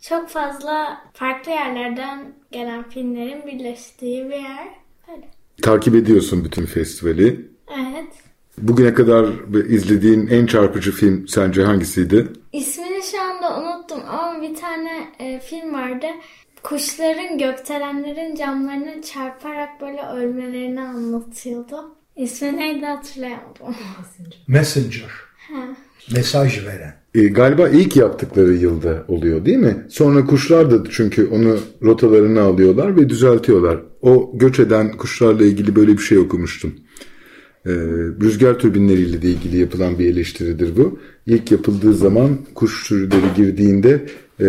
[0.00, 4.68] çok fazla farklı yerlerden gelen filmlerin birleştiği bir yer.
[5.12, 5.41] Öyle.
[5.62, 7.50] Takip ediyorsun bütün festivali.
[7.68, 8.12] Evet.
[8.58, 9.26] Bugüne kadar
[9.68, 12.26] izlediğin en çarpıcı film sence hangisiydi?
[12.52, 16.06] İsmini şu anda unuttum ama bir tane e, film vardı.
[16.62, 21.96] Kuşların, gökdelenlerin camlarını çarparak böyle ölmelerini anlatıyordu.
[22.16, 23.76] İsmi neydi hatırlayamadım.
[24.48, 25.10] Messenger.
[25.48, 25.62] Ha.
[26.12, 27.01] Mesaj veren.
[27.14, 29.86] E, galiba ilk yaptıkları yılda oluyor değil mi?
[29.88, 33.78] Sonra kuşlar da çünkü onu rotalarını alıyorlar ve düzeltiyorlar.
[34.02, 36.74] O göç eden kuşlarla ilgili böyle bir şey okumuştum.
[37.66, 37.70] Ee,
[38.22, 40.98] rüzgar türbinleriyle de ilgili yapılan bir eleştiridir bu.
[41.26, 44.06] İlk yapıldığı zaman kuş sürüleri girdiğinde
[44.40, 44.46] e,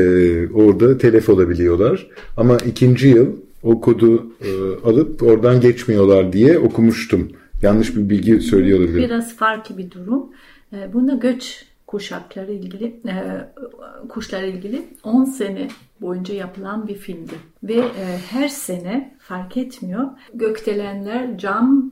[0.53, 2.07] orada telef olabiliyorlar.
[2.37, 3.27] Ama ikinci yıl
[3.63, 4.49] o kodu e,
[4.89, 7.31] alıp oradan geçmiyorlar diye okumuştum.
[7.61, 9.03] Yanlış bir bilgi söylüyor olabilirim.
[9.03, 10.23] Biraz farklı bir durum.
[10.73, 13.15] E, bunda göç kuşakları ilgili e,
[14.09, 15.67] kuşlarla ilgili 10 sene
[16.01, 17.33] boyunca yapılan bir filmdi.
[17.63, 20.07] Ve e, her sene fark etmiyor.
[20.33, 21.91] Gökdelenler cam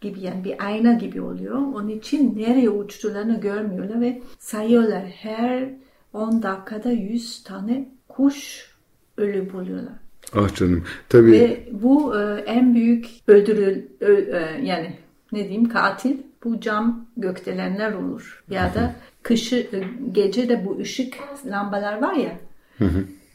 [0.00, 1.56] gibi yani bir ayna gibi oluyor.
[1.56, 5.02] Onun için nereye uçtuğlarını görmüyorlar ve sayıyorlar.
[5.02, 5.68] Her
[6.12, 8.68] 10 dakikada 100 tane kuş
[9.16, 9.94] ölü buluyorlar.
[10.34, 10.84] Ah canım.
[11.08, 11.32] Tabii.
[11.32, 14.96] Ve bu e, en büyük öldürül ö, e, yani
[15.32, 18.44] ne diyeyim katil bu cam gökdelenler olur.
[18.50, 18.94] Ya da
[19.24, 21.14] kışı e, gece de bu ışık
[21.46, 22.38] lambalar var ya.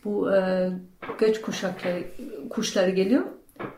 [0.06, 0.70] Bu e,
[1.20, 2.04] göç kuşakları
[2.50, 3.24] kuşları geliyor.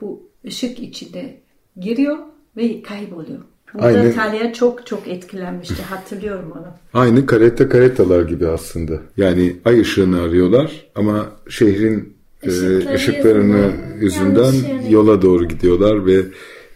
[0.02, 1.38] Bu ışık içinde
[1.78, 2.18] giriyor
[2.58, 3.40] ve kayboluyor.
[3.74, 4.14] Burada Aynen.
[4.14, 5.84] Talya çok çok etkilenmişti.
[5.84, 6.68] Hatırlıyorum onu.
[6.94, 9.00] Aynı karetta karetalar gibi aslında.
[9.18, 14.54] Yani ay ışığını arıyorlar ama şehrin e, Işıkları ışıklarını yüzünden
[14.90, 16.22] yola doğru gidiyorlar ve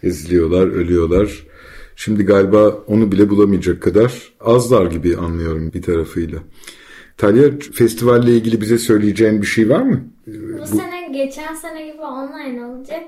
[0.02, 1.46] eziliyorlar, ölüyorlar.
[1.96, 6.38] Şimdi galiba onu bile bulamayacak kadar azlar gibi anlıyorum bir tarafıyla.
[7.16, 10.04] Talya festivalle ilgili bize söyleyeceğin bir şey var mı?
[10.62, 13.02] Bu sene geçen sene gibi online olacak.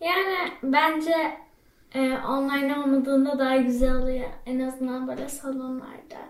[0.00, 1.14] Yani bence
[1.94, 4.28] e, online olmadığında daha güzel oluyor.
[4.46, 6.28] En azından böyle salonlarda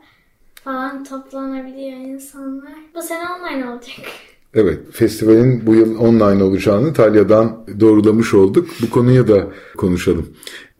[0.54, 2.74] falan toplanabiliyor insanlar.
[2.94, 3.96] Bu sene online olacak.
[4.60, 8.68] Evet, festivalin bu yıl online olacağını Talya'dan doğrulamış olduk.
[8.82, 10.28] Bu konuya da konuşalım.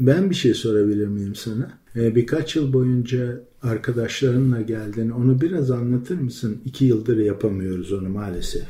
[0.01, 1.71] Ben bir şey sorabilir miyim sana?
[1.97, 5.11] Ee, birkaç yıl boyunca arkadaşlarınla geldin.
[5.11, 6.63] Onu biraz anlatır mısın?
[6.65, 8.63] İki yıldır yapamıyoruz onu maalesef.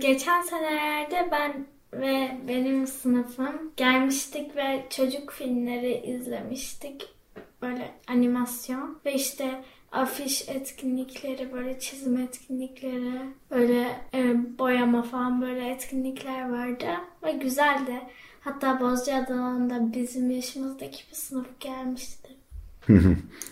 [0.00, 1.66] Geçen senelerde ben
[2.00, 7.08] ve benim sınıfım gelmiştik ve çocuk filmleri izlemiştik.
[7.62, 13.12] Böyle animasyon ve işte afiş etkinlikleri, böyle çizim etkinlikleri,
[13.50, 16.86] böyle e, boyama falan böyle etkinlikler vardı
[17.24, 18.00] ve güzeldi.
[18.40, 22.28] Hatta Bozcaada'dan bizim yaşımızdaki bir sınıf gelmişti.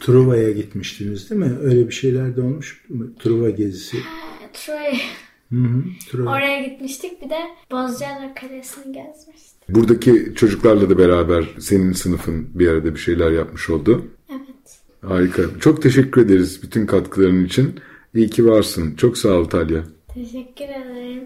[0.00, 1.58] Truva'ya gitmiştiniz değil mi?
[1.62, 3.06] Öyle bir şeyler de olmuş mu?
[3.18, 3.96] Truva gezisi.
[5.52, 6.30] Hı, Truva.
[6.30, 7.38] oraya gitmiştik bir de
[7.70, 9.68] Bozcaada Kalesi'ni gezmiştik.
[9.68, 14.04] Buradaki çocuklarla da beraber senin sınıfın bir arada bir şeyler yapmış oldu.
[15.08, 15.42] Harika.
[15.60, 17.74] Çok teşekkür ederiz bütün katkıların için.
[18.14, 18.94] İyi ki varsın.
[18.96, 19.82] Çok sağ ol Talya.
[20.14, 21.24] Teşekkür ederim.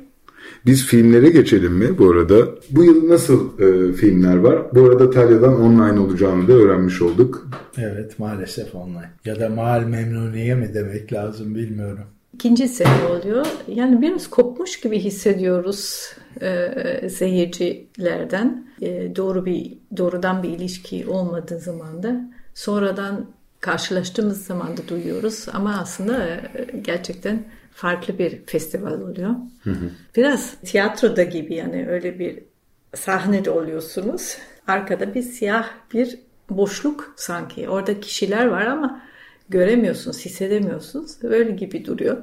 [0.66, 2.48] Biz filmlere geçelim mi bu arada?
[2.70, 4.74] Bu yıl nasıl e, filmler var?
[4.74, 7.48] Bu arada Talya'dan online olacağını da öğrenmiş olduk.
[7.78, 9.10] Evet maalesef online.
[9.24, 12.04] Ya da mal memnuniye mi demek lazım bilmiyorum.
[12.34, 13.46] İkinci sene oluyor.
[13.68, 18.66] Yani biraz kopmuş gibi hissediyoruz e, seyircilerden.
[18.82, 23.26] E, doğru bir doğrudan bir ilişki olmadığı zaman da sonradan
[23.60, 25.46] karşılaştığımız zaman da duyuyoruz.
[25.52, 26.50] Ama aslında e,
[26.82, 29.30] gerçekten farklı bir festival oluyor.
[30.16, 32.38] Biraz tiyatroda gibi yani öyle bir
[32.94, 34.36] sahnede oluyorsunuz.
[34.66, 36.18] Arkada bir siyah bir
[36.50, 37.68] boşluk sanki.
[37.68, 39.02] Orada kişiler var ama
[39.48, 41.10] göremiyorsunuz, hissedemiyorsunuz.
[41.22, 42.16] Öyle gibi duruyor.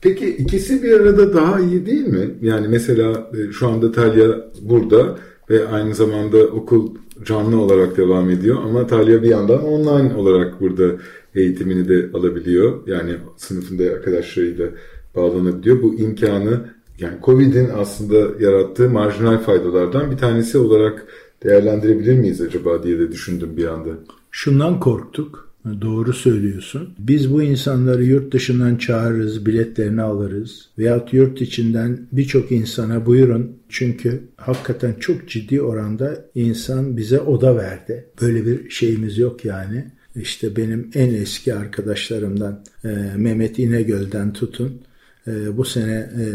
[0.00, 2.34] Peki ikisi bir arada daha iyi değil mi?
[2.42, 4.26] Yani mesela e, şu anda Talya
[4.62, 5.18] burada
[5.50, 10.92] ve aynı zamanda okul canlı olarak devam ediyor ama Talya bir yandan online olarak burada
[11.34, 12.86] eğitimini de alabiliyor.
[12.86, 14.68] Yani sınıfında arkadaşlarıyla
[15.16, 15.82] bağlanabiliyor.
[15.82, 16.60] Bu imkanı
[17.00, 21.06] yani Covid'in aslında yarattığı marjinal faydalardan bir tanesi olarak
[21.44, 23.90] değerlendirebilir miyiz acaba diye de düşündüm bir anda.
[24.30, 25.45] Şundan korktuk.
[25.80, 26.94] Doğru söylüyorsun.
[26.98, 30.68] Biz bu insanları yurt dışından çağırırız, biletlerini alırız.
[30.78, 33.56] Veyahut yurt içinden birçok insana buyurun.
[33.68, 38.06] Çünkü hakikaten çok ciddi oranda insan bize oda verdi.
[38.20, 39.84] Böyle bir şeyimiz yok yani.
[40.16, 44.82] İşte benim en eski arkadaşlarımdan e, Mehmet İnegöl'den tutun.
[45.26, 46.26] E, bu sene e,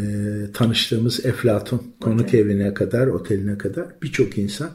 [0.53, 4.69] tanıştığımız Eflatun konuk evine kadar, oteline kadar birçok insan.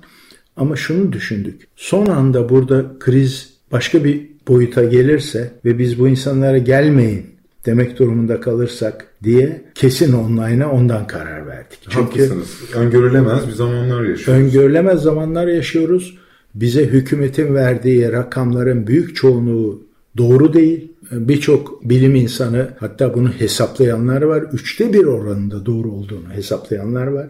[0.56, 1.66] Ama şunu düşündük.
[1.76, 7.26] Son anda burada kriz başka bir boyuta gelirse ve biz bu insanlara gelmeyin
[7.66, 11.78] demek durumunda kalırsak diye kesin online'a ondan karar verdik.
[11.82, 12.74] Çünkü Haklısınız.
[12.74, 14.44] Öngörülemez bir zamanlar yaşıyoruz.
[14.44, 16.18] öngörülemez zamanlar yaşıyoruz.
[16.54, 19.82] Bize hükümetin verdiği rakamların büyük çoğunluğu
[20.16, 20.92] doğru değil.
[21.12, 24.42] Birçok bilim insanı hatta bunu hesaplayanlar var.
[24.52, 27.26] Üçte bir oranında doğru olduğunu hesaplayanlar var.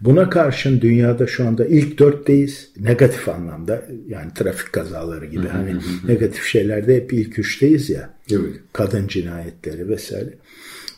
[0.00, 2.70] Buna karşın dünyada şu anda ilk dörtteyiz.
[2.80, 5.76] Negatif anlamda yani trafik kazaları gibi hani
[6.08, 8.10] negatif şeylerde hep ilk üçteyiz ya.
[8.32, 8.54] Evet.
[8.72, 10.34] Kadın cinayetleri vesaire.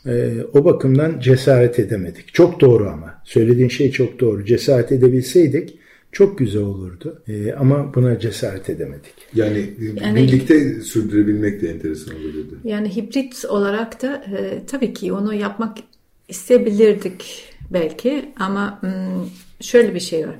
[0.07, 2.35] Ee, o bakımdan cesaret edemedik.
[2.35, 3.15] Çok doğru ama.
[3.25, 4.45] Söylediğin şey çok doğru.
[4.45, 5.79] Cesaret edebilseydik
[6.13, 7.23] çok güzel olurdu.
[7.29, 9.15] E, ama buna cesaret edemedik.
[9.35, 12.59] Yani, Yani- birlikte sürdürebilmek de enteresan olurdu.
[12.65, 15.77] Yani hibrit olarak da e, tabii ki onu yapmak
[16.29, 18.81] isteyebilirdik belki ama
[19.61, 20.35] şöyle bir şey var.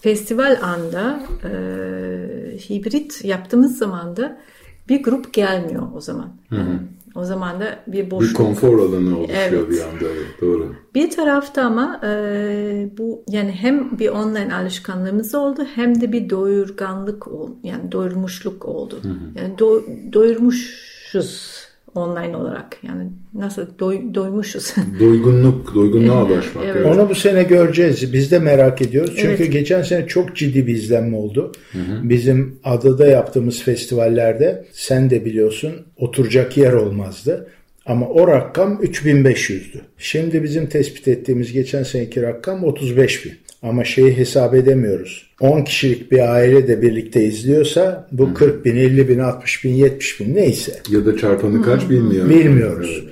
[0.00, 1.50] Festival anda e,
[2.70, 4.38] hibrit yaptığımız zaman da
[4.88, 6.28] bir grup gelmiyor o zaman.
[6.50, 6.78] Yani
[7.14, 8.36] o zaman da bir Bir boşluk.
[8.36, 9.70] konfor alanı oluşuyor Evet.
[9.70, 10.04] bir anda.
[10.04, 10.74] Evet, doğru.
[10.94, 12.10] Bir tarafta ama e,
[12.98, 17.56] bu yani hem bir online alışkanlığımız oldu hem de bir doyurganlık oldu.
[17.62, 19.00] Yani doyurmuşluk oldu.
[19.34, 21.57] Yani do- doyurmuşuz
[21.98, 22.76] online olarak.
[22.82, 23.02] Yani
[23.34, 24.74] nasıl doy- doymuşuz.
[25.00, 26.64] Doygunluk, doygunluğa ulaşmak.
[26.64, 26.76] Evet.
[26.76, 26.86] evet.
[26.96, 28.12] Onu bu sene göreceğiz.
[28.12, 29.14] Biz de merak ediyoruz.
[29.16, 29.52] Çünkü Evet.
[29.52, 31.52] geçen sene çok ciddi bir izlenme oldu.
[32.02, 37.48] Bizim adada yaptığımız festivallerde sen de biliyorsun oturacak yer olmazdı.
[37.86, 39.80] Ama o rakam 3500'dü.
[39.98, 43.32] Şimdi bizim tespit ettiğimiz geçen seneki rakam 35 bin.
[43.62, 45.27] Ama şeyi hesap edemiyoruz.
[45.40, 50.20] 10 kişilik bir aile de birlikte izliyorsa bu 40 bin, 50 bin, 60 bin, 70
[50.20, 50.72] bin neyse.
[50.90, 52.30] Ya da çarpanı kaç bilmiyorum.
[52.30, 53.04] Bilmiyoruz.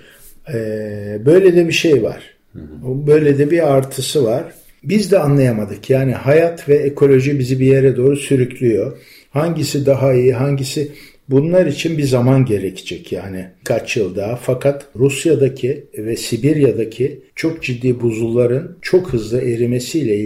[0.54, 2.36] Ee, böyle de bir şey var.
[2.84, 4.44] Böyle de bir artısı var.
[4.84, 5.90] Biz de anlayamadık.
[5.90, 8.98] Yani hayat ve ekoloji bizi bir yere doğru sürüklüyor.
[9.30, 10.92] Hangisi daha iyi, hangisi
[11.28, 14.36] bunlar için bir zaman gerekecek yani kaç yıl daha.
[14.36, 20.16] Fakat Rusya'daki ve Sibirya'daki çok ciddi buzulların çok hızlı erimesiyle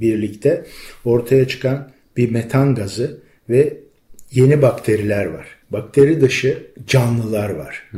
[0.00, 0.64] birlikte
[1.04, 3.76] ortaya çıkan bir metan gazı ve
[4.32, 5.46] yeni bakteriler var.
[5.70, 7.90] Bakteri dışı canlılar var.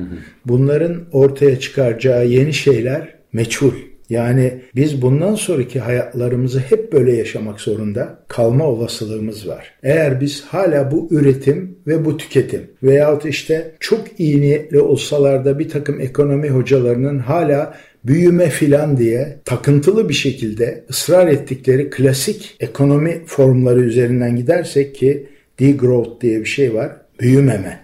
[0.46, 3.72] Bunların ortaya çıkaracağı yeni şeyler meçhul.
[4.10, 9.74] Yani biz bundan sonraki hayatlarımızı hep böyle yaşamak zorunda kalma olasılığımız var.
[9.82, 15.58] Eğer biz hala bu üretim ve bu tüketim veyahut işte çok iyi niyetli olsalar da
[15.58, 23.22] bir takım ekonomi hocalarının hala büyüme filan diye takıntılı bir şekilde ısrar ettikleri klasik ekonomi
[23.26, 25.26] formları üzerinden gidersek ki
[25.58, 26.96] degrowth diye bir şey var.
[27.20, 27.80] Büyümeme.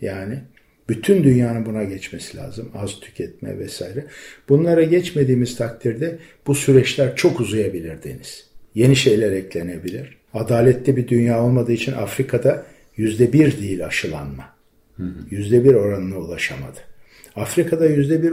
[0.00, 0.38] Yani
[0.88, 2.68] bütün dünyanın buna geçmesi lazım.
[2.74, 4.04] Az tüketme vesaire.
[4.48, 8.46] Bunlara geçmediğimiz takdirde bu süreçler çok uzayabilir Deniz.
[8.74, 10.18] Yeni şeyler eklenebilir.
[10.34, 14.56] Adaletli bir dünya olmadığı için Afrika'da yüzde bir değil aşılanma.
[15.30, 16.78] Yüzde bir oranına ulaşamadı.
[17.36, 18.32] Afrika'da yüzde bir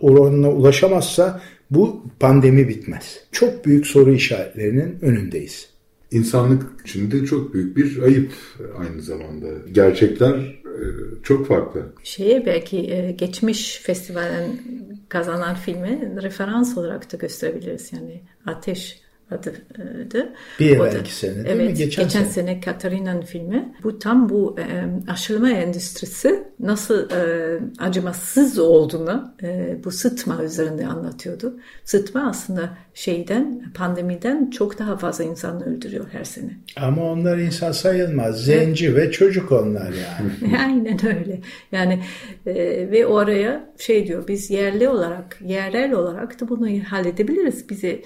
[0.00, 1.40] oranına ulaşamazsa
[1.70, 3.20] bu pandemi bitmez.
[3.32, 5.68] Çok büyük soru işaretlerinin önündeyiz.
[6.10, 8.32] İnsanlık için de çok büyük bir ayıp
[8.78, 9.46] aynı zamanda.
[9.72, 10.84] Gerçekler e,
[11.22, 11.92] çok farklı.
[12.02, 14.60] Şeye belki e, geçmiş festivalin
[15.08, 17.92] kazanan filmi referans olarak da gösterebiliriz.
[17.92, 19.01] Yani Ateş
[19.32, 20.28] adıdı.
[20.60, 21.74] Bir O da- evvelki sene değil evet, mi?
[21.74, 22.32] Geçen, Geçen, sene.
[22.32, 23.74] sene Katarina'nın filmi.
[23.82, 24.64] Bu tam bu e,
[25.10, 31.56] aşılama endüstrisi nasıl e, acımasız olduğunu e, bu sıtma üzerinde anlatıyordu.
[31.84, 36.50] Sıtma aslında şeyden pandemiden çok daha fazla insan öldürüyor her sene.
[36.76, 38.44] Ama onlar insan sayılmaz.
[38.44, 40.56] Zenci ve çocuk onlar yani.
[40.58, 41.40] Aynen öyle.
[41.72, 42.02] Yani
[42.46, 42.54] e,
[42.90, 47.70] ve oraya şey diyor biz yerli olarak, yerel olarak da bunu halledebiliriz.
[47.70, 48.02] Bize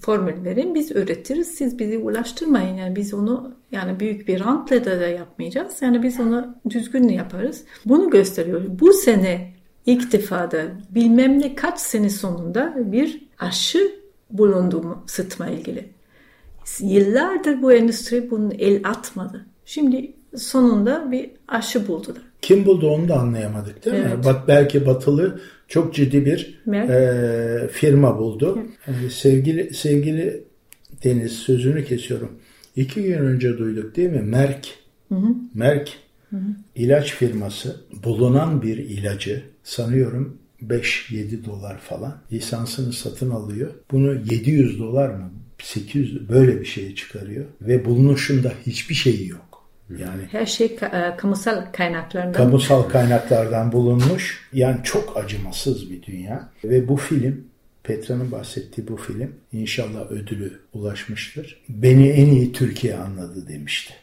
[0.00, 2.76] formül verin, biz üretiriz, siz bizi ulaştırmayın.
[2.76, 5.82] Yani biz onu yani büyük bir rantla da, yapmayacağız.
[5.82, 7.64] Yani biz onu düzgün yaparız.
[7.84, 8.62] Bunu gösteriyor.
[8.68, 9.52] Bu sene
[9.86, 13.92] ilk defa da bilmem ne kaç sene sonunda bir aşı
[14.30, 15.88] bulundu mu sıtma ilgili.
[16.80, 19.46] Yıllardır bu endüstri bunun el atmadı.
[19.64, 22.27] Şimdi sonunda bir aşı buldular.
[22.48, 24.10] Kim buldu onu da anlayamadık değil mi?
[24.14, 24.24] Evet.
[24.24, 28.58] Bak belki batılı çok ciddi bir e, firma buldu.
[28.86, 30.44] E, sevgili sevgili
[31.04, 32.32] Deniz sözünü kesiyorum.
[32.76, 34.20] İki gün önce duyduk değil mi?
[34.20, 34.68] Merck.
[35.54, 35.92] Merck
[36.74, 43.70] ilaç firması bulunan bir ilacı sanıyorum 5-7 dolar falan lisansını satın alıyor.
[43.90, 45.30] Bunu 700 dolar mı
[45.62, 49.47] 800 böyle bir şeye çıkarıyor ve bulunuşunda hiçbir şeyi yok.
[49.90, 52.32] Yani Her şey ka- e, kamusal kaynaklarından.
[52.32, 54.48] kamusal kaynaklardan bulunmuş.
[54.52, 56.48] Yani çok acımasız bir dünya.
[56.64, 57.44] Ve bu film,
[57.82, 61.62] Petra'nın bahsettiği bu film inşallah ödülü ulaşmıştır.
[61.68, 63.94] Beni en iyi Türkiye anladı demişti.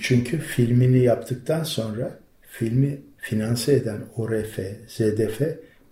[0.00, 2.18] Çünkü filmini yaptıktan sonra
[2.50, 5.40] filmi finanse eden ORF, ZDF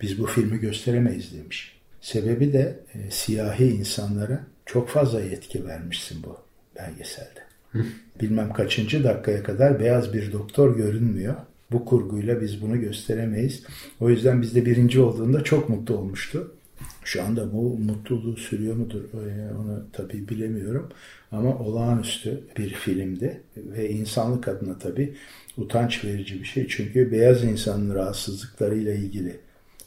[0.00, 1.76] biz bu filmi gösteremeyiz demiş.
[2.00, 6.36] Sebebi de e, siyahi insanlara çok fazla yetki vermişsin bu
[6.76, 7.46] belgeselde.
[8.20, 11.34] Bilmem kaçıncı dakikaya kadar beyaz bir doktor görünmüyor.
[11.72, 13.62] Bu kurguyla biz bunu gösteremeyiz.
[14.00, 16.52] O yüzden bizde birinci olduğunda çok mutlu olmuştu.
[17.04, 20.88] Şu anda bu mutluluğu sürüyor mudur e, onu tabii bilemiyorum.
[21.32, 25.14] Ama olağanüstü bir filmdi ve insanlık adına tabii
[25.56, 26.68] utanç verici bir şey.
[26.68, 29.36] Çünkü beyaz insanın rahatsızlıklarıyla ilgili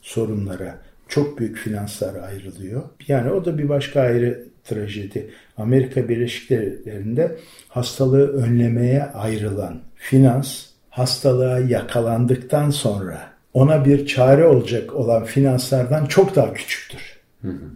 [0.02, 2.84] sorunlara çok büyük finanslar ayrılıyor.
[3.08, 5.30] Yani o da bir başka ayrı trajedi.
[5.58, 7.38] Amerika Birleşik Devletleri'nde
[7.70, 13.22] hastalığı önlemeye ayrılan finans hastalığa yakalandıktan sonra
[13.54, 17.20] ona bir çare olacak olan finanslardan çok daha küçüktür.
[17.42, 17.70] Hı hı.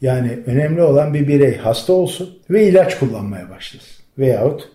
[0.00, 4.04] Yani önemli olan bir birey hasta olsun ve ilaç kullanmaya başlasın.
[4.18, 4.68] Veyahut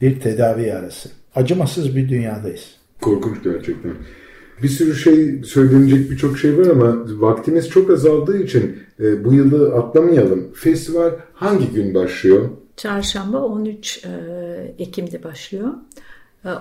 [0.00, 1.08] bir tedavi arası.
[1.34, 2.74] Acımasız bir dünyadayız.
[3.00, 3.92] Korkunç gerçekten.
[4.62, 9.74] Bir sürü şey söylenecek birçok şey var ama vaktimiz çok azaldığı için e, bu yılı
[9.74, 10.52] atlamayalım.
[10.54, 12.48] Festival hangi gün başlıyor?
[12.76, 14.08] Çarşamba 13 e,
[14.78, 15.68] Ekim'de başlıyor.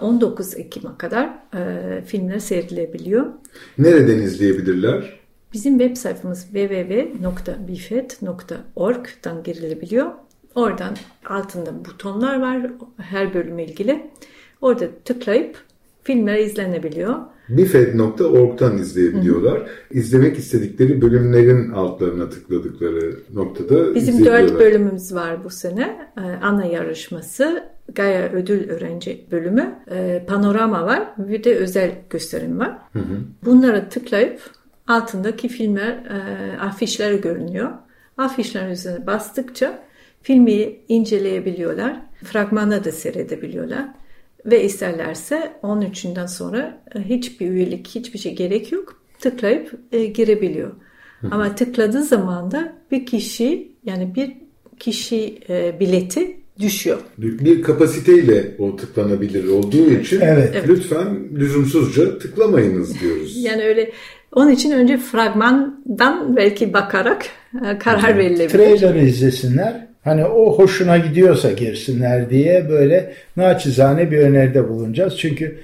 [0.01, 3.25] 19 e, Ekim'e kadar e, filmler seyredilebiliyor.
[3.77, 5.19] Nereden izleyebilirler?
[5.53, 10.11] Bizim web sayfamız www.bifet.org'dan girilebiliyor.
[10.55, 10.95] Oradan
[11.25, 14.11] altında butonlar var her bölümle ilgili.
[14.61, 15.57] Orada tıklayıp
[16.09, 17.15] filmler izlenebiliyor.
[17.49, 19.59] Bifed.org'dan izleyebiliyorlar.
[19.59, 19.67] Hı.
[19.91, 26.09] İzlemek istedikleri bölümlerin altlarına tıkladıkları noktada Bizim dört bölümümüz var bu sene.
[26.17, 27.63] Ee, ana yarışması,
[27.95, 32.77] Gaia Ödül Öğrenci bölümü, ee, panorama var, bir de özel gösterim var.
[32.93, 33.17] Hı hı.
[33.45, 34.41] Bunlara tıklayıp
[34.87, 37.69] altındaki filmler, e, afişler görünüyor.
[38.17, 39.79] Afişlerin üzerine bastıkça
[40.21, 41.95] filmi inceleyebiliyorlar.
[42.23, 43.85] Fragmanda da seyredebiliyorlar.
[44.45, 49.01] Ve isterlerse 13'ünden sonra e, hiçbir üyelik, hiçbir şey gerek yok.
[49.19, 50.71] Tıklayıp e, girebiliyor.
[51.31, 54.31] Ama tıkladığı zaman da bir kişi yani bir
[54.79, 56.99] kişi e, bileti düşüyor.
[57.17, 60.55] Bir kapasiteyle o tıklanabilir olduğu için evet.
[60.67, 63.37] lütfen lüzumsuzca tıklamayınız diyoruz.
[63.43, 63.91] yani öyle
[64.35, 67.25] onun için önce fragmandan belki bakarak
[67.65, 68.49] e, karar verilebilir.
[68.49, 69.88] Trailer'ı izlesinler.
[70.03, 75.17] Hani o hoşuna gidiyorsa girsinler diye böyle naçizane bir öneride bulunacağız.
[75.17, 75.59] Çünkü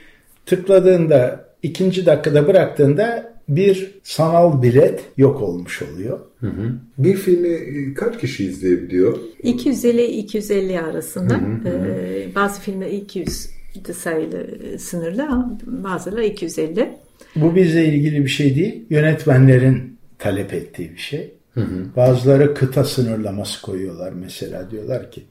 [0.45, 6.19] tıkladığında ikinci dakikada bıraktığında bir sanal bilet yok olmuş oluyor.
[6.39, 6.73] Hı hı.
[6.97, 9.17] Bir filmi e, kaç kişi izleyebiliyor?
[9.43, 11.33] 250-250 arasında.
[11.33, 11.87] Hı hı hı.
[11.87, 13.49] Ee, bazı filmler 200
[13.93, 16.89] sayılı e, sınırlı ama bazıları 250.
[17.35, 18.85] Bu bizle ilgili bir şey değil.
[18.89, 21.33] Yönetmenlerin talep ettiği bir şey.
[21.55, 21.85] Hı hı.
[21.95, 24.71] Bazıları kıta sınırlaması koyuyorlar mesela.
[24.71, 25.23] Diyorlar ki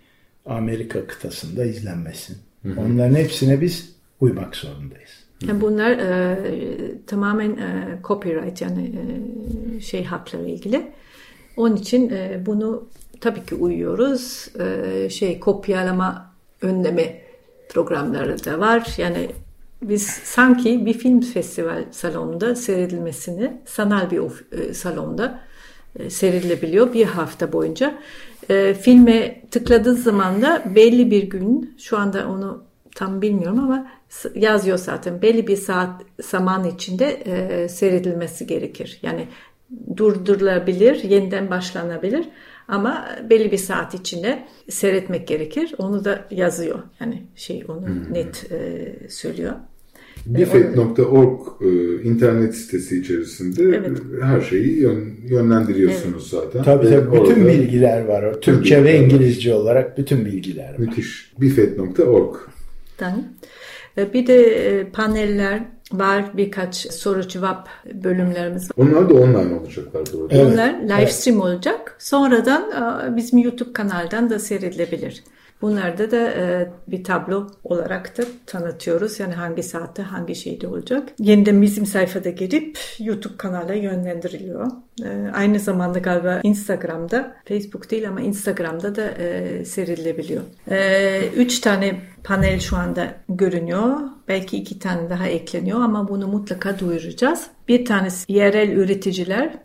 [0.47, 2.37] Amerika kıtasında izlenmesin.
[2.63, 2.81] Hı hı.
[2.81, 5.11] Onların hepsine biz uymak zorundayız.
[5.49, 6.37] Yani bunlar e,
[7.07, 8.93] tamamen e, copyright yani
[9.77, 10.93] e, şey hakları ilgili.
[11.57, 12.89] Onun için e, bunu
[13.21, 14.49] tabii ki uyuyoruz.
[14.61, 17.21] E, şey kopyalama önleme
[17.69, 18.95] programları da var.
[18.99, 19.31] Yani
[19.83, 24.21] biz sanki bir film festival salonunda seyredilmesini sanal bir
[24.53, 25.41] e, salonda
[25.99, 27.99] e, seyredilebiliyor bir hafta boyunca.
[28.51, 32.65] E, filme tıkladığı zaman da belli bir gün, şu anda onu
[32.95, 33.91] tam bilmiyorum ama
[34.35, 38.99] yazıyor zaten belli bir saat zaman içinde e, seyredilmesi gerekir.
[39.03, 39.29] Yani
[39.97, 42.29] durdurulabilir, yeniden başlanabilir
[42.69, 45.75] ama belli bir saat içinde seyretmek gerekir.
[45.79, 46.83] Onu da yazıyor.
[47.01, 48.15] Yani şey onu hmm.
[48.15, 49.53] net e, söylüyor.
[50.27, 53.99] Bifet.org e, internet sitesi içerisinde evet.
[54.23, 56.45] her şeyi yön, yönlendiriyorsunuz evet.
[56.45, 56.63] zaten.
[56.63, 58.41] Tabii tabii bütün bilgiler var.
[58.41, 59.59] Türkçe ve İngilizce var.
[59.59, 60.79] olarak bütün bilgiler var.
[60.79, 61.33] Müthiş.
[61.41, 62.37] Bifet.org.
[62.97, 63.25] Tamam.
[63.99, 65.63] E, bir de e, paneller
[65.93, 68.85] var birkaç soru cevap bölümlerimiz var.
[68.87, 70.35] Onlar da online olacaklar burada.
[70.35, 70.53] Evet.
[70.53, 71.47] Onlar live stream evet.
[71.47, 71.97] olacak.
[71.99, 72.65] Sonradan
[73.17, 75.25] bizim YouTube kanaldan da seyredilebilir.
[75.63, 79.21] Bunlarda da e, bir tablo olarak da tanıtıyoruz.
[79.21, 81.09] Yani hangi saatte hangi şeyde olacak.
[81.19, 84.67] Yeniden bizim sayfada girip YouTube kanala yönlendiriliyor.
[85.05, 90.43] E, aynı zamanda galiba Instagram'da, Facebook değil ama Instagram'da da e, serilebiliyor.
[90.71, 94.01] E, üç tane panel şu anda görünüyor.
[94.29, 97.47] Belki iki tane daha ekleniyor ama bunu mutlaka duyuracağız.
[97.69, 99.59] Bir tanesi yerel üreticiler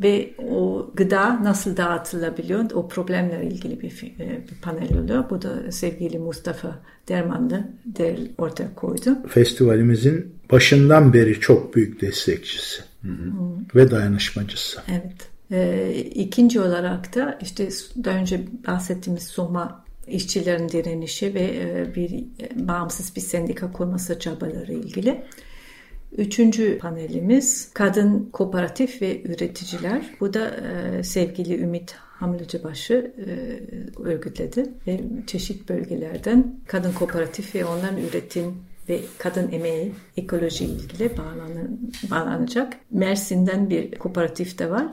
[0.00, 5.30] ve o gıda nasıl dağıtılabiliyor o problemlerle ilgili bir, e, bir panel oluyor.
[5.30, 6.78] Bu da sevgili Mustafa
[7.08, 9.18] Derman da der, ortaya koydu.
[9.28, 13.32] Festivalimizin başından beri çok büyük destekçisi hı hı.
[13.74, 14.80] ve dayanışmacısı.
[14.88, 15.32] Evet.
[15.52, 17.68] Ee, ikinci olarak da işte
[18.04, 24.72] daha önce bahsettiğimiz Soma işçilerin direnişi ve e, bir e, bağımsız bir sendika kurması çabaları
[24.72, 25.24] ilgili.
[26.16, 30.02] Üçüncü panelimiz kadın kooperatif ve üreticiler.
[30.20, 33.32] Bu da e, sevgili Ümit Hamlıcıbaşı e,
[34.02, 38.54] örgütledi ve çeşit bölgelerden kadın kooperatif ve onların üretim
[38.88, 42.76] ve kadın emeği ekoloji ilgili bağlanın, bağlanacak.
[42.90, 44.86] Mersin'den bir kooperatif de var.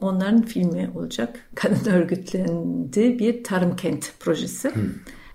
[0.00, 1.48] Onların filmi olacak.
[1.54, 4.74] Kadın örgütlendi bir tarım kent projesi.
[4.74, 4.82] Hmm.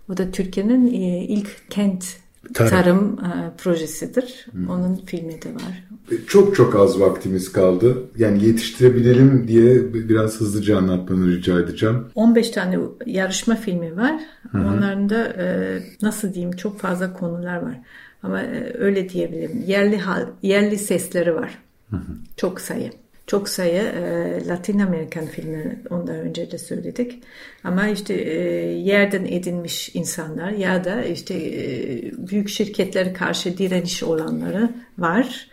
[0.08, 2.18] Bu da Türkiye'nin e, ilk kent
[2.54, 4.48] tarım, tarım e, projesidir.
[4.52, 4.70] Hmm.
[4.70, 5.84] Onun filmi de var.
[6.28, 7.98] Çok çok az vaktimiz kaldı.
[8.18, 12.06] Yani yetiştirebilelim diye biraz hızlıca anlatmanı rica edeceğim.
[12.16, 14.16] 15 tane yarışma filmi var.
[14.52, 14.62] Hı-hı.
[14.62, 17.82] Onların da e, nasıl diyeyim çok fazla konular var.
[18.24, 19.64] Ama e, öyle diyebilirim.
[19.68, 21.58] Yerli hal, yerli sesleri var.
[21.90, 22.02] Hı-hı.
[22.38, 22.92] Çok sayı
[23.28, 27.24] çok sayı e, Latin Amerikan filmleri ondan önce de söyledik.
[27.64, 28.40] Ama işte e,
[28.72, 35.48] yerden edinmiş insanlar ya da işte e, büyük şirketlere karşı direniş olanları var.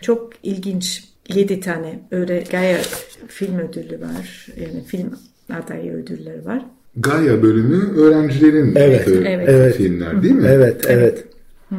[0.00, 2.78] Çok ilginç yedi tane öyle Gaia
[3.28, 4.46] film ödülü var.
[4.56, 5.18] Yani film
[5.52, 6.64] adayı ödülleri var.
[6.96, 9.08] Gaia bölümü öğrencilerin evet,
[9.48, 9.76] evet.
[9.76, 10.48] filmler değil mi?
[10.48, 10.88] Evet, evet.
[10.88, 11.24] evet.
[11.68, 11.76] Hı.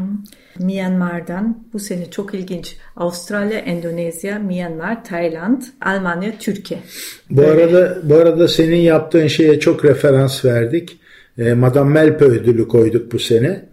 [0.59, 2.77] Myanmar'dan bu sene çok ilginç.
[2.95, 6.79] Avustralya, Endonezya, Myanmar, Tayland, Almanya, Türkiye.
[7.29, 7.63] Bu Böyle.
[7.63, 10.99] arada bu arada senin yaptığın şeye çok referans verdik.
[11.37, 13.65] E, Madame Melpe ödülü koyduk bu sene.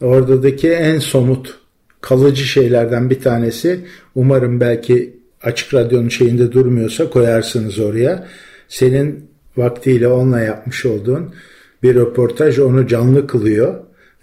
[0.00, 1.58] Oradaki en somut
[2.00, 3.80] kalıcı şeylerden bir tanesi.
[4.14, 8.26] Umarım belki açık radyonun şeyinde durmuyorsa koyarsınız oraya.
[8.68, 11.34] Senin vaktiyle onunla yapmış olduğun
[11.82, 13.74] bir röportaj onu canlı kılıyor.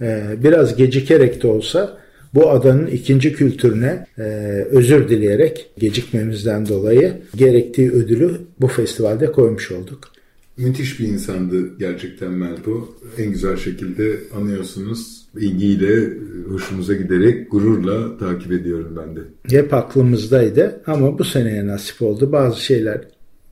[0.02, 1.98] Ee, biraz gecikerek de olsa
[2.34, 4.24] bu adanın ikinci kültürüne e,
[4.72, 8.32] özür dileyerek gecikmemizden dolayı gerektiği ödülü
[8.62, 10.00] bu festivalde koymuş olduk.
[10.58, 12.96] Müthiş bir insandı gerçekten Melpo.
[13.18, 15.26] En güzel şekilde anıyorsunuz.
[15.38, 16.14] İlgiyle,
[16.50, 19.20] hoşumuza giderek, gururla takip ediyorum ben de.
[19.58, 22.32] Hep aklımızdaydı ama bu seneye nasip oldu.
[22.32, 23.02] Bazı şeyler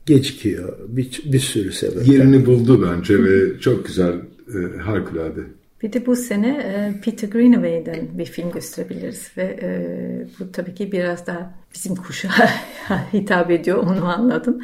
[0.06, 0.78] gecikiyor.
[0.88, 2.08] Bir, bir sürü sebep.
[2.08, 4.12] Yerini buldu bence ve çok güzel,
[4.48, 5.40] e, harikulade.
[5.82, 9.70] Bir de bu sene e, Peter Greenaway'den bir film gösterebiliriz ve e,
[10.40, 12.50] bu tabii ki biraz daha bizim kuşağa
[13.12, 14.62] hitap ediyor onu anladım.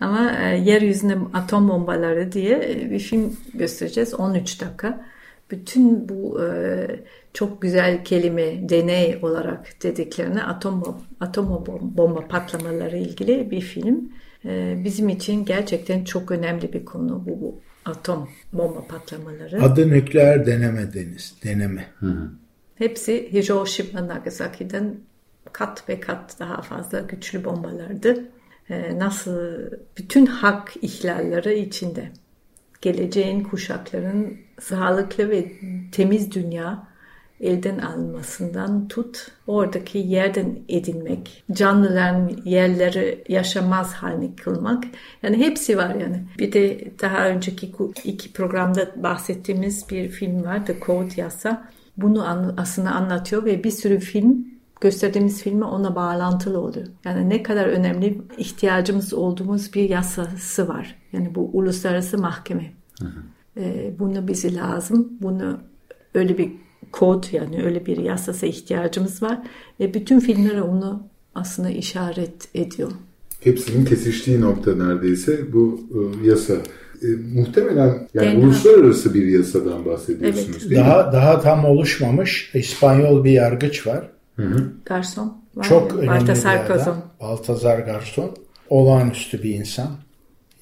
[0.00, 5.04] Ama e, yeryüzünde atom bombaları diye bir film göstereceğiz 13 dakika.
[5.50, 6.40] Bütün bu
[7.32, 14.12] çok güzel kelime deney olarak dediklerine atom atom bomba patlamaları ilgili bir film.
[14.84, 19.62] Bizim için gerçekten çok önemli bir konu bu, bu atom bomba patlamaları.
[19.62, 21.86] Adı nükleer deneme deniz, deneme.
[21.98, 22.30] Hı hı.
[22.74, 24.94] Hepsi Hiroşima Nagasaki'den
[25.52, 28.24] kat ve kat daha fazla güçlü bombalardı.
[28.70, 29.56] Ee, nasıl
[29.98, 32.10] bütün hak ihlalleri içinde.
[32.80, 35.52] Geleceğin kuşakların sağlıklı ve
[35.92, 36.88] temiz dünya
[37.40, 44.84] elden almasından tut, oradaki yerden edinmek, canlıların yerleri yaşamaz haline kılmak.
[45.22, 46.24] Yani hepsi var yani.
[46.38, 47.72] Bir de daha önceki
[48.04, 51.68] iki programda bahsettiğimiz bir film var, The Code Yasa.
[51.96, 54.46] Bunu aslında anlatıyor ve bir sürü film
[54.80, 56.86] gösterdiğimiz filme ona bağlantılı oluyor.
[57.04, 60.96] Yani ne kadar önemli ihtiyacımız olduğumuz bir yasası var.
[61.12, 62.72] Yani bu uluslararası mahkeme.
[63.00, 63.22] Hı hı.
[63.56, 65.12] Ee, bunu bizi lazım.
[65.20, 65.60] Bunu
[66.14, 66.52] öyle bir
[66.92, 69.38] kod yani öyle bir yasasa ihtiyacımız var.
[69.80, 71.02] Ve bütün filmler onu
[71.34, 72.90] aslında işaret ediyor.
[73.40, 76.54] Hepsinin kesiştiği nokta neredeyse bu e, yasa.
[77.02, 78.44] E, muhtemelen yani Genel.
[78.44, 80.70] uluslararası bir yasadan bahsediyorsunuz evet.
[80.70, 81.12] değil daha, mi?
[81.12, 84.08] Daha tam oluşmamış İspanyol bir yargıç var.
[84.36, 84.72] Hı hı.
[84.84, 85.44] Garson.
[85.54, 85.98] Var Çok ya.
[85.98, 87.02] önemli Baltazar bir adam.
[87.20, 88.36] Baltazar Garson.
[88.68, 89.90] Olağanüstü bir insan.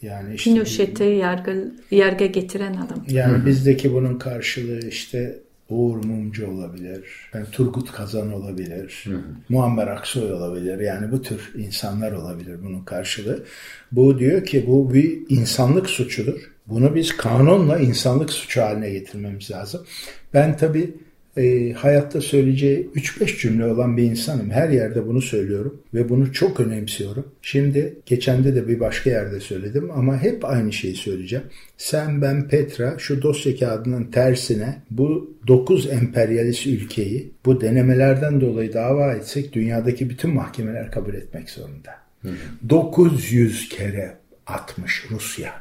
[0.03, 3.05] Yani işte, Pinochet'i yargı, yargı getiren adam.
[3.09, 3.47] Yani Hı-hı.
[3.47, 5.39] bizdeki bunun karşılığı işte
[5.73, 7.05] Uğur Mumcu olabilir,
[7.35, 9.23] yani Turgut Kazan olabilir, hı hı.
[9.49, 10.81] Muammer Aksoy olabilir.
[10.81, 13.45] Yani bu tür insanlar olabilir bunun karşılığı.
[13.93, 16.41] Bu diyor ki bu bir insanlık suçudur.
[16.66, 19.87] Bunu biz kanunla insanlık suçu haline getirmemiz lazım.
[20.35, 20.95] Ben tabii
[21.37, 24.51] e, hayatta söyleyeceği 3-5 cümle olan bir insanım.
[24.51, 27.26] Her yerde bunu söylüyorum ve bunu çok önemsiyorum.
[27.43, 31.45] Şimdi geçende de bir başka yerde söyledim ama hep aynı şeyi söyleyeceğim.
[31.76, 39.12] Sen, ben, Petra şu dosya kağıdının tersine bu 9 emperyalist ülkeyi bu denemelerden dolayı dava
[39.12, 41.93] etsek dünyadaki bütün mahkemeler kabul etmek zorunda.
[42.22, 42.28] Hı.
[42.70, 44.16] 900 kere
[44.47, 45.53] atmış Rusya.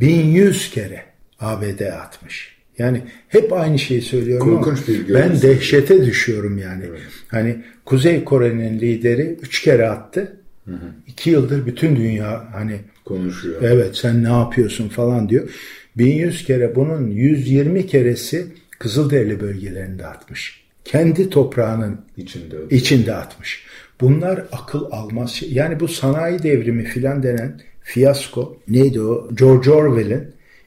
[0.00, 1.02] 1100 kere
[1.40, 2.59] ABD atmış.
[2.78, 6.84] Yani hep aynı şeyi söylüyorum Korkunç ama bir ben dehşete düşüyorum yani.
[6.88, 7.00] Evet.
[7.28, 10.36] Hani Kuzey Kore'nin lideri üç kere attı.
[10.64, 10.76] Hı hı.
[11.06, 13.62] İki yıldır bütün dünya hani konuşuyor.
[13.62, 15.50] Evet sen ne yapıyorsun falan diyor.
[15.98, 18.46] 1100 kere bunun 120 keresi
[18.78, 20.64] Kızılderili bölgelerinde atmış.
[20.84, 23.64] Kendi toprağının içinde, içinde atmış.
[24.00, 25.52] Bunlar akıl almaz şey.
[25.52, 29.28] Yani bu sanayi devrimi filan denen fiyasko neydi o?
[29.34, 30.26] George Orwell'in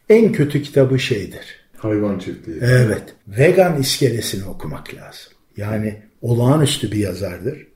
[0.09, 2.57] en kötü kitabı şeydir Hayvan çiftliği.
[2.61, 3.03] Evet.
[3.27, 5.33] Vegan iskelesini okumak lazım.
[5.57, 7.67] Yani olağanüstü bir yazardır.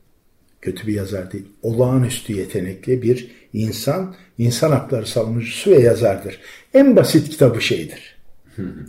[0.61, 1.45] Kötü bir yazar değil.
[1.61, 6.39] Olağanüstü yetenekli bir insan, insan hakları savunucusu ve yazardır.
[6.73, 8.17] En basit kitabı şeydir.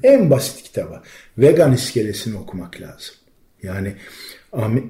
[0.03, 1.01] En basit kitabı.
[1.39, 3.15] Vegan iskelesini okumak lazım.
[3.63, 3.95] Yani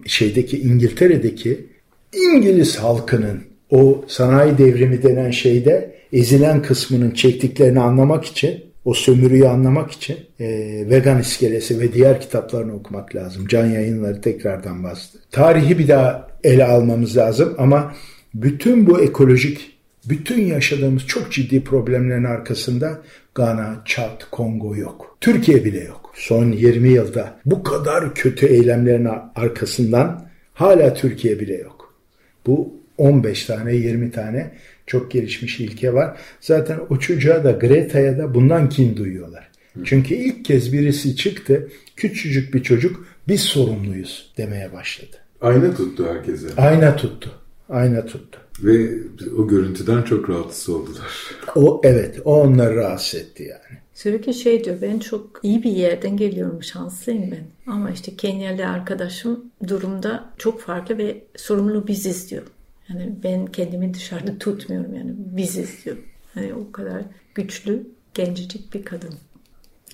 [0.06, 1.66] şeydeki İngiltere'deki
[2.12, 9.90] İngiliz halkının o sanayi devrimi denen şeyde ezilen kısmının çektiklerini anlamak için o sömürüyü anlamak
[9.90, 10.46] için e,
[10.90, 13.46] Vegan İskelesi ve diğer kitaplarını okumak lazım.
[13.46, 15.18] Can yayınları tekrardan bastı.
[15.30, 17.94] Tarihi bir daha ele almamız lazım ama
[18.34, 22.98] bütün bu ekolojik, bütün yaşadığımız çok ciddi problemlerin arkasında
[23.34, 25.16] Gana, Çat, Kongo yok.
[25.20, 26.12] Türkiye bile yok.
[26.14, 31.94] Son 20 yılda bu kadar kötü eylemlerin arkasından hala Türkiye bile yok.
[32.46, 34.50] Bu 15 tane 20 tane
[34.88, 36.20] çok gelişmiş ilke var.
[36.40, 39.48] Zaten o çocuğa da Greta'ya da bundan kin duyuyorlar.
[39.84, 45.16] Çünkü ilk kez birisi çıktı küçücük bir çocuk biz sorumluyuz demeye başladı.
[45.40, 46.46] Ayna tuttu herkese.
[46.56, 47.30] Ayna tuttu.
[47.68, 48.38] Ayna tuttu.
[48.62, 48.90] Ve
[49.38, 51.12] o görüntüden çok rahatsız oldular.
[51.54, 53.78] O evet, o onları rahatsız etti yani.
[53.94, 57.72] Sürekli şey diyor ben çok iyi bir yerden geliyorum şanslıyım ben.
[57.72, 62.42] Ama işte Kenyalı arkadaşım durumda çok farklı ve sorumlu biziz diyor.
[62.90, 65.96] Yani ben kendimi dışarıda tutmuyorum yani biziz diyor.
[66.36, 67.02] Yani o kadar
[67.34, 67.82] güçlü
[68.14, 69.14] gencecik bir kadın.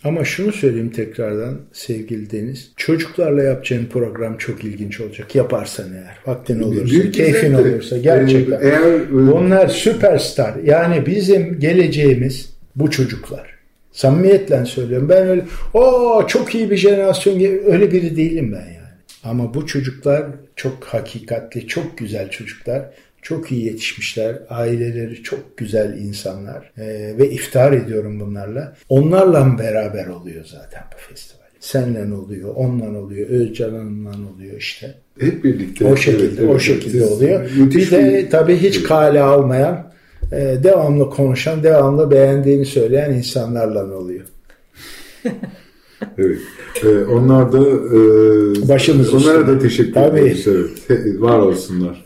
[0.05, 2.73] Ama şunu söyleyeyim tekrardan sevgili Deniz.
[2.77, 5.35] Çocuklarla yapacağın program çok ilginç olacak.
[5.35, 6.19] Yaparsan eğer.
[6.27, 7.71] Vaktin olursa, Büyük keyfin zevkli.
[7.73, 7.99] olursa.
[7.99, 8.61] Gerçekten.
[8.63, 10.55] Eğer, Bunlar süperstar.
[10.65, 13.55] Yani bizim geleceğimiz bu çocuklar.
[13.93, 15.09] Samimiyetle söylüyorum.
[15.09, 17.35] Ben öyle o çok iyi bir jenerasyon
[17.73, 18.74] öyle biri değilim ben yani.
[19.25, 22.91] Ama bu çocuklar çok hakikatli, çok güzel çocuklar.
[23.23, 24.39] Çok iyi yetişmişler.
[24.49, 26.73] Aileleri çok güzel insanlar.
[26.79, 28.77] Ee, ve iftihar ediyorum bunlarla.
[28.89, 31.45] Onlarla beraber oluyor zaten bu festival.
[31.61, 34.95] Senle oluyor, onunla oluyor, Özcan'la oluyor işte.
[35.21, 35.85] Hep birlikte.
[35.85, 37.11] O şekilde, evet, evet, o şekilde evet.
[37.11, 37.51] oluyor.
[37.57, 39.93] Bir de tabii hiç kale almayan,
[40.33, 44.25] e, devamlı konuşan, devamlı beğendiğini söyleyen insanlarla oluyor.
[46.19, 46.39] evet.
[46.85, 49.55] Ee, onlar da e, başımız onlara üstüne.
[49.55, 50.21] da teşekkür Tabii.
[50.21, 50.47] ederiz.
[50.47, 51.21] Evet.
[51.21, 52.05] Var olsunlar.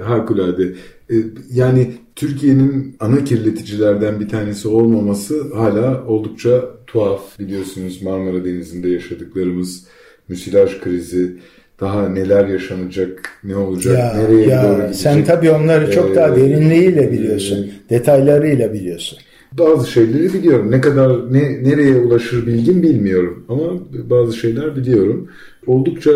[0.00, 0.62] Harikulade.
[1.10, 1.14] Ee,
[1.52, 7.38] yani Türkiye'nin ana kirleticilerden bir tanesi olmaması hala oldukça tuhaf.
[7.38, 9.84] Biliyorsunuz Marmara Denizi'nde yaşadıklarımız
[10.28, 11.36] müsilaj krizi,
[11.80, 14.96] daha neler yaşanacak, ne olacak, ya, nereye ya, doğru gidecek.
[14.96, 19.18] Sen tabii onları çok ee, daha derinliğiyle biliyorsun, e, detaylarıyla biliyorsun.
[19.58, 20.70] Bazı şeyleri biliyorum.
[20.70, 23.72] Ne kadar ne nereye ulaşır bilgim bilmiyorum ama
[24.10, 25.28] bazı şeyler biliyorum.
[25.66, 26.10] Oldukça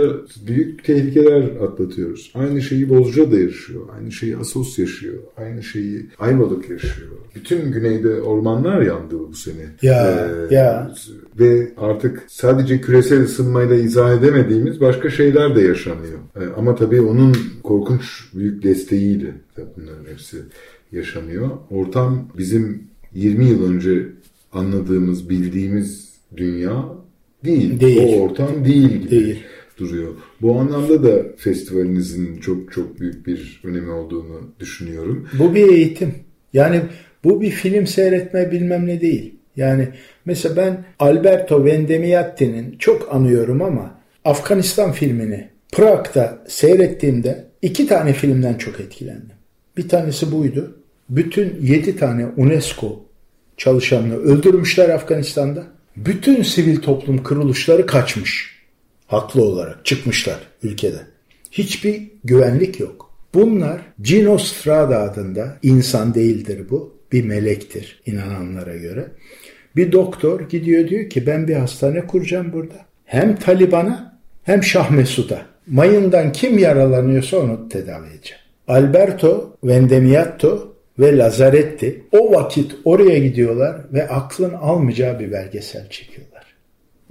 [0.46, 2.32] büyük tehlikeler atlatıyoruz.
[2.34, 3.82] Aynı şeyi Bozca da yaşıyor.
[3.96, 5.14] Aynı şeyi Asos yaşıyor.
[5.36, 7.08] Aynı şeyi Ayvalık yaşıyor.
[7.34, 9.66] Bütün güneyde ormanlar yandı bu sene.
[9.82, 10.94] Ya ee, ya.
[11.38, 16.18] Ve artık sadece küresel ısınmayla izah edemediğimiz başka şeyler de yaşanıyor.
[16.36, 18.02] Ee, ama tabii onun korkunç
[18.34, 20.36] büyük desteğiyle bunların hepsi
[20.92, 21.50] yaşanıyor.
[21.70, 22.82] Ortam bizim
[23.16, 24.06] 20 yıl önce
[24.52, 26.84] anladığımız, bildiğimiz dünya
[27.44, 27.80] değil.
[27.80, 28.18] değil.
[28.18, 29.42] O ortam değil gibi değil.
[29.78, 30.14] duruyor.
[30.42, 35.28] Bu anlamda da festivalinizin çok çok büyük bir önemi olduğunu düşünüyorum.
[35.38, 36.14] Bu bir eğitim.
[36.52, 36.80] Yani
[37.24, 39.34] bu bir film seyretme bilmem ne değil.
[39.56, 39.88] Yani
[40.24, 48.80] mesela ben Alberto Vendemiatti'nin çok anıyorum ama Afganistan filmini Prag'da seyrettiğimde iki tane filmden çok
[48.80, 49.36] etkilendim.
[49.76, 50.76] Bir tanesi buydu.
[51.10, 53.05] Bütün yedi tane UNESCO
[53.56, 55.64] çalışanını öldürmüşler Afganistan'da.
[55.96, 58.56] Bütün sivil toplum kuruluşları kaçmış.
[59.06, 61.00] Haklı olarak çıkmışlar ülkede.
[61.50, 63.10] Hiçbir güvenlik yok.
[63.34, 66.96] Bunlar Gino Strada adında insan değildir bu.
[67.12, 69.08] Bir melektir inananlara göre.
[69.76, 72.74] Bir doktor gidiyor diyor ki ben bir hastane kuracağım burada.
[73.04, 75.46] Hem Taliban'a hem Şah Mesud'a.
[75.66, 78.42] Mayından kim yaralanıyorsa onu tedavi edeceğim.
[78.68, 86.44] Alberto Vendemiatto ve Lazaretti o vakit oraya gidiyorlar ve aklın almayacağı bir belgesel çekiyorlar.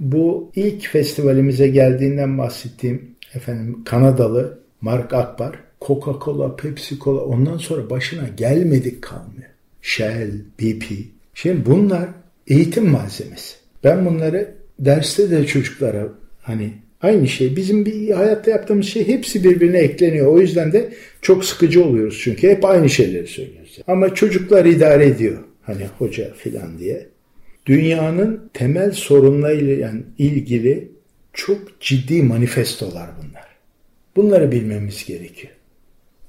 [0.00, 9.02] Bu ilk festivalimize geldiğinden bahsettiğim efendim Kanadalı Mark Akbar Coca-Cola, Pepsi-Cola ondan sonra başına gelmedik
[9.02, 9.50] kalmıyor.
[9.82, 10.30] Shell,
[10.60, 10.84] BP.
[11.34, 12.08] Şimdi bunlar
[12.46, 13.56] eğitim malzemesi.
[13.84, 16.08] Ben bunları derste de çocuklara
[16.42, 16.72] hani
[17.02, 17.56] Aynı şey.
[17.56, 20.26] Bizim bir hayatta yaptığımız şey hepsi birbirine ekleniyor.
[20.26, 20.92] O yüzden de
[21.22, 23.78] çok sıkıcı oluyoruz çünkü hep aynı şeyleri söylüyoruz.
[23.86, 25.38] Ama çocuklar idare ediyor.
[25.62, 27.06] Hani hoca filan diye.
[27.66, 30.88] Dünyanın temel sorunlarıyla ilgili
[31.32, 33.46] çok ciddi manifestolar bunlar.
[34.16, 35.52] Bunları bilmemiz gerekiyor.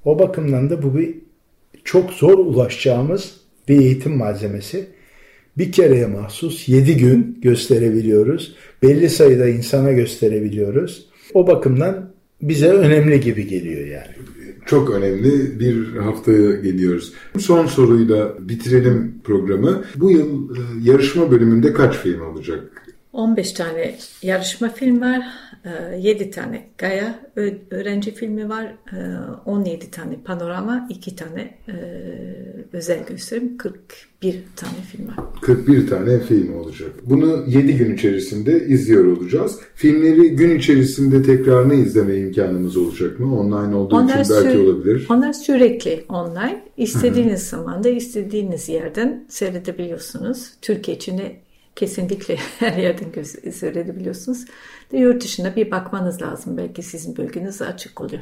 [0.05, 1.15] O bakımdan da bu bir
[1.83, 3.35] çok zor ulaşacağımız
[3.67, 4.87] bir eğitim malzemesi
[5.57, 8.55] bir kereye mahsus 7 gün gösterebiliyoruz.
[8.83, 11.07] Belli sayıda insana gösterebiliyoruz.
[11.33, 12.09] O bakımdan
[12.41, 14.15] bize önemli gibi geliyor yani.
[14.65, 17.13] çok önemli bir haftaya geliyoruz.
[17.39, 19.83] Son soruyla bitirelim programı.
[19.95, 22.63] Bu yıl e, yarışma bölümünde kaç film olacak?
[23.13, 25.21] 15 tane yarışma film var.
[25.97, 27.19] 7 ee, tane Gaya
[27.71, 28.75] öğrenci filmi var.
[29.45, 31.73] 17 ee, tane panorama, 2 tane e,
[32.73, 35.15] özel gösterim, 41 tane film var.
[35.41, 36.89] 41 tane film olacak.
[37.05, 39.59] Bunu 7 gün içerisinde izliyor olacağız.
[39.75, 43.39] Filmleri gün içerisinde tekrarını izleme imkanımız olacak mı?
[43.39, 45.07] Online olduğu onlar için belki olabilir.
[45.09, 46.63] Onlar sürekli online.
[46.77, 50.51] İstediğiniz zaman da istediğiniz yerden seyredebiliyorsunuz.
[50.61, 51.46] Türkiye içinde
[51.77, 54.45] kesinlikle her yerden seyredebiliyorsunuz.
[54.91, 56.57] De yurt dışında bir bakmanız lazım.
[56.57, 58.21] Belki sizin bölgeniz açık oluyor.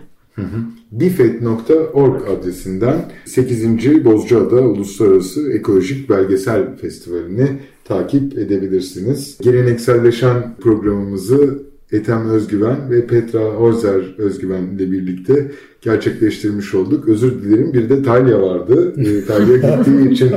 [0.92, 4.06] Bifet.org adresinden 8.
[4.06, 9.38] Bozcaada Uluslararası Ekolojik Belgesel Festivali'ni takip edebilirsiniz.
[9.42, 17.08] Gelenekselleşen programımızı Ethem Özgüven ve Petra Horzer Özgüven ile birlikte gerçekleştirmiş olduk.
[17.08, 18.94] Özür dilerim bir de Talya vardı.
[18.98, 20.32] E, Talya gittiği için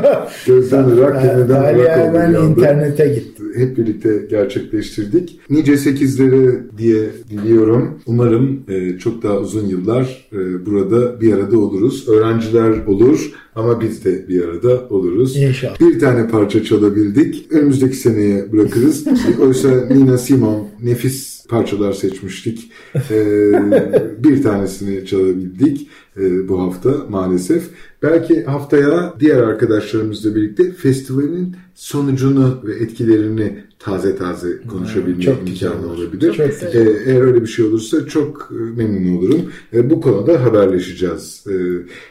[0.46, 3.42] gözden ırak yeniden Talya hemen internete gitti.
[3.56, 5.40] Hep birlikte gerçekleştirdik.
[5.50, 7.98] Nice sekizleri diye diliyorum.
[8.06, 12.08] Umarım e, çok daha uzun yıllar e, burada bir arada oluruz.
[12.08, 15.36] Öğrenciler olur ama biz de bir arada oluruz.
[15.36, 15.80] İnşallah.
[15.80, 17.52] Bir tane parça çalabildik.
[17.52, 19.04] Önümüzdeki seneye bırakırız.
[19.40, 22.70] Oysa Nina Simon nefis parçalar seçmiştik.
[23.10, 23.52] Ee,
[24.24, 27.62] bir tanesini çalabildik e, bu hafta maalesef.
[28.02, 35.98] Belki haftaya diğer arkadaşlarımızla birlikte festivalin sonucunu ve etkilerini taze taze konuşabilme çok imkanı olur.
[35.98, 36.32] olabilir.
[36.32, 39.40] Çok ee, eğer öyle bir şey olursa çok e, memnun olurum.
[39.72, 41.44] Ee, bu konuda haberleşeceğiz.
[41.50, 41.52] Ee,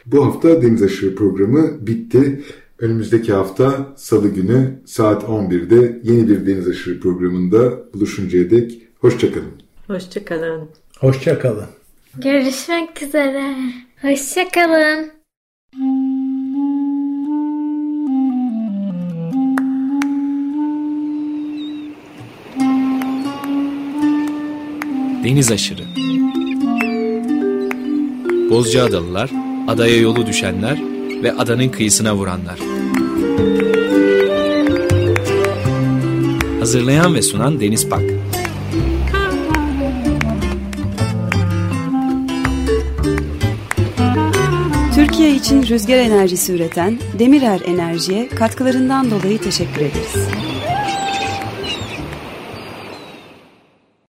[0.06, 2.42] bu hafta Deniz Aşırı programı bitti.
[2.78, 9.62] Önümüzdeki hafta Salı günü saat 11'de yeni bir Deniz Aşırı programında buluşuncaya dek hoşçakalın.
[9.86, 10.70] Hoşçakalın.
[11.00, 11.66] Hoşçakalın.
[12.14, 13.54] Görüşmek üzere.
[14.02, 15.12] Hoşçakalın.
[25.24, 25.82] Deniz aşırı.
[28.50, 29.30] Bozcaadalılar,
[29.68, 30.78] adaya yolu düşenler
[31.22, 32.58] ve adanın kıyısına vuranlar.
[36.60, 38.17] Hazırlayan ve sunan Deniz Pak.
[45.18, 50.47] Türkiye için rüzgar enerjisi üreten Demirer Enerji'ye katkılarından dolayı teşekkür ederiz.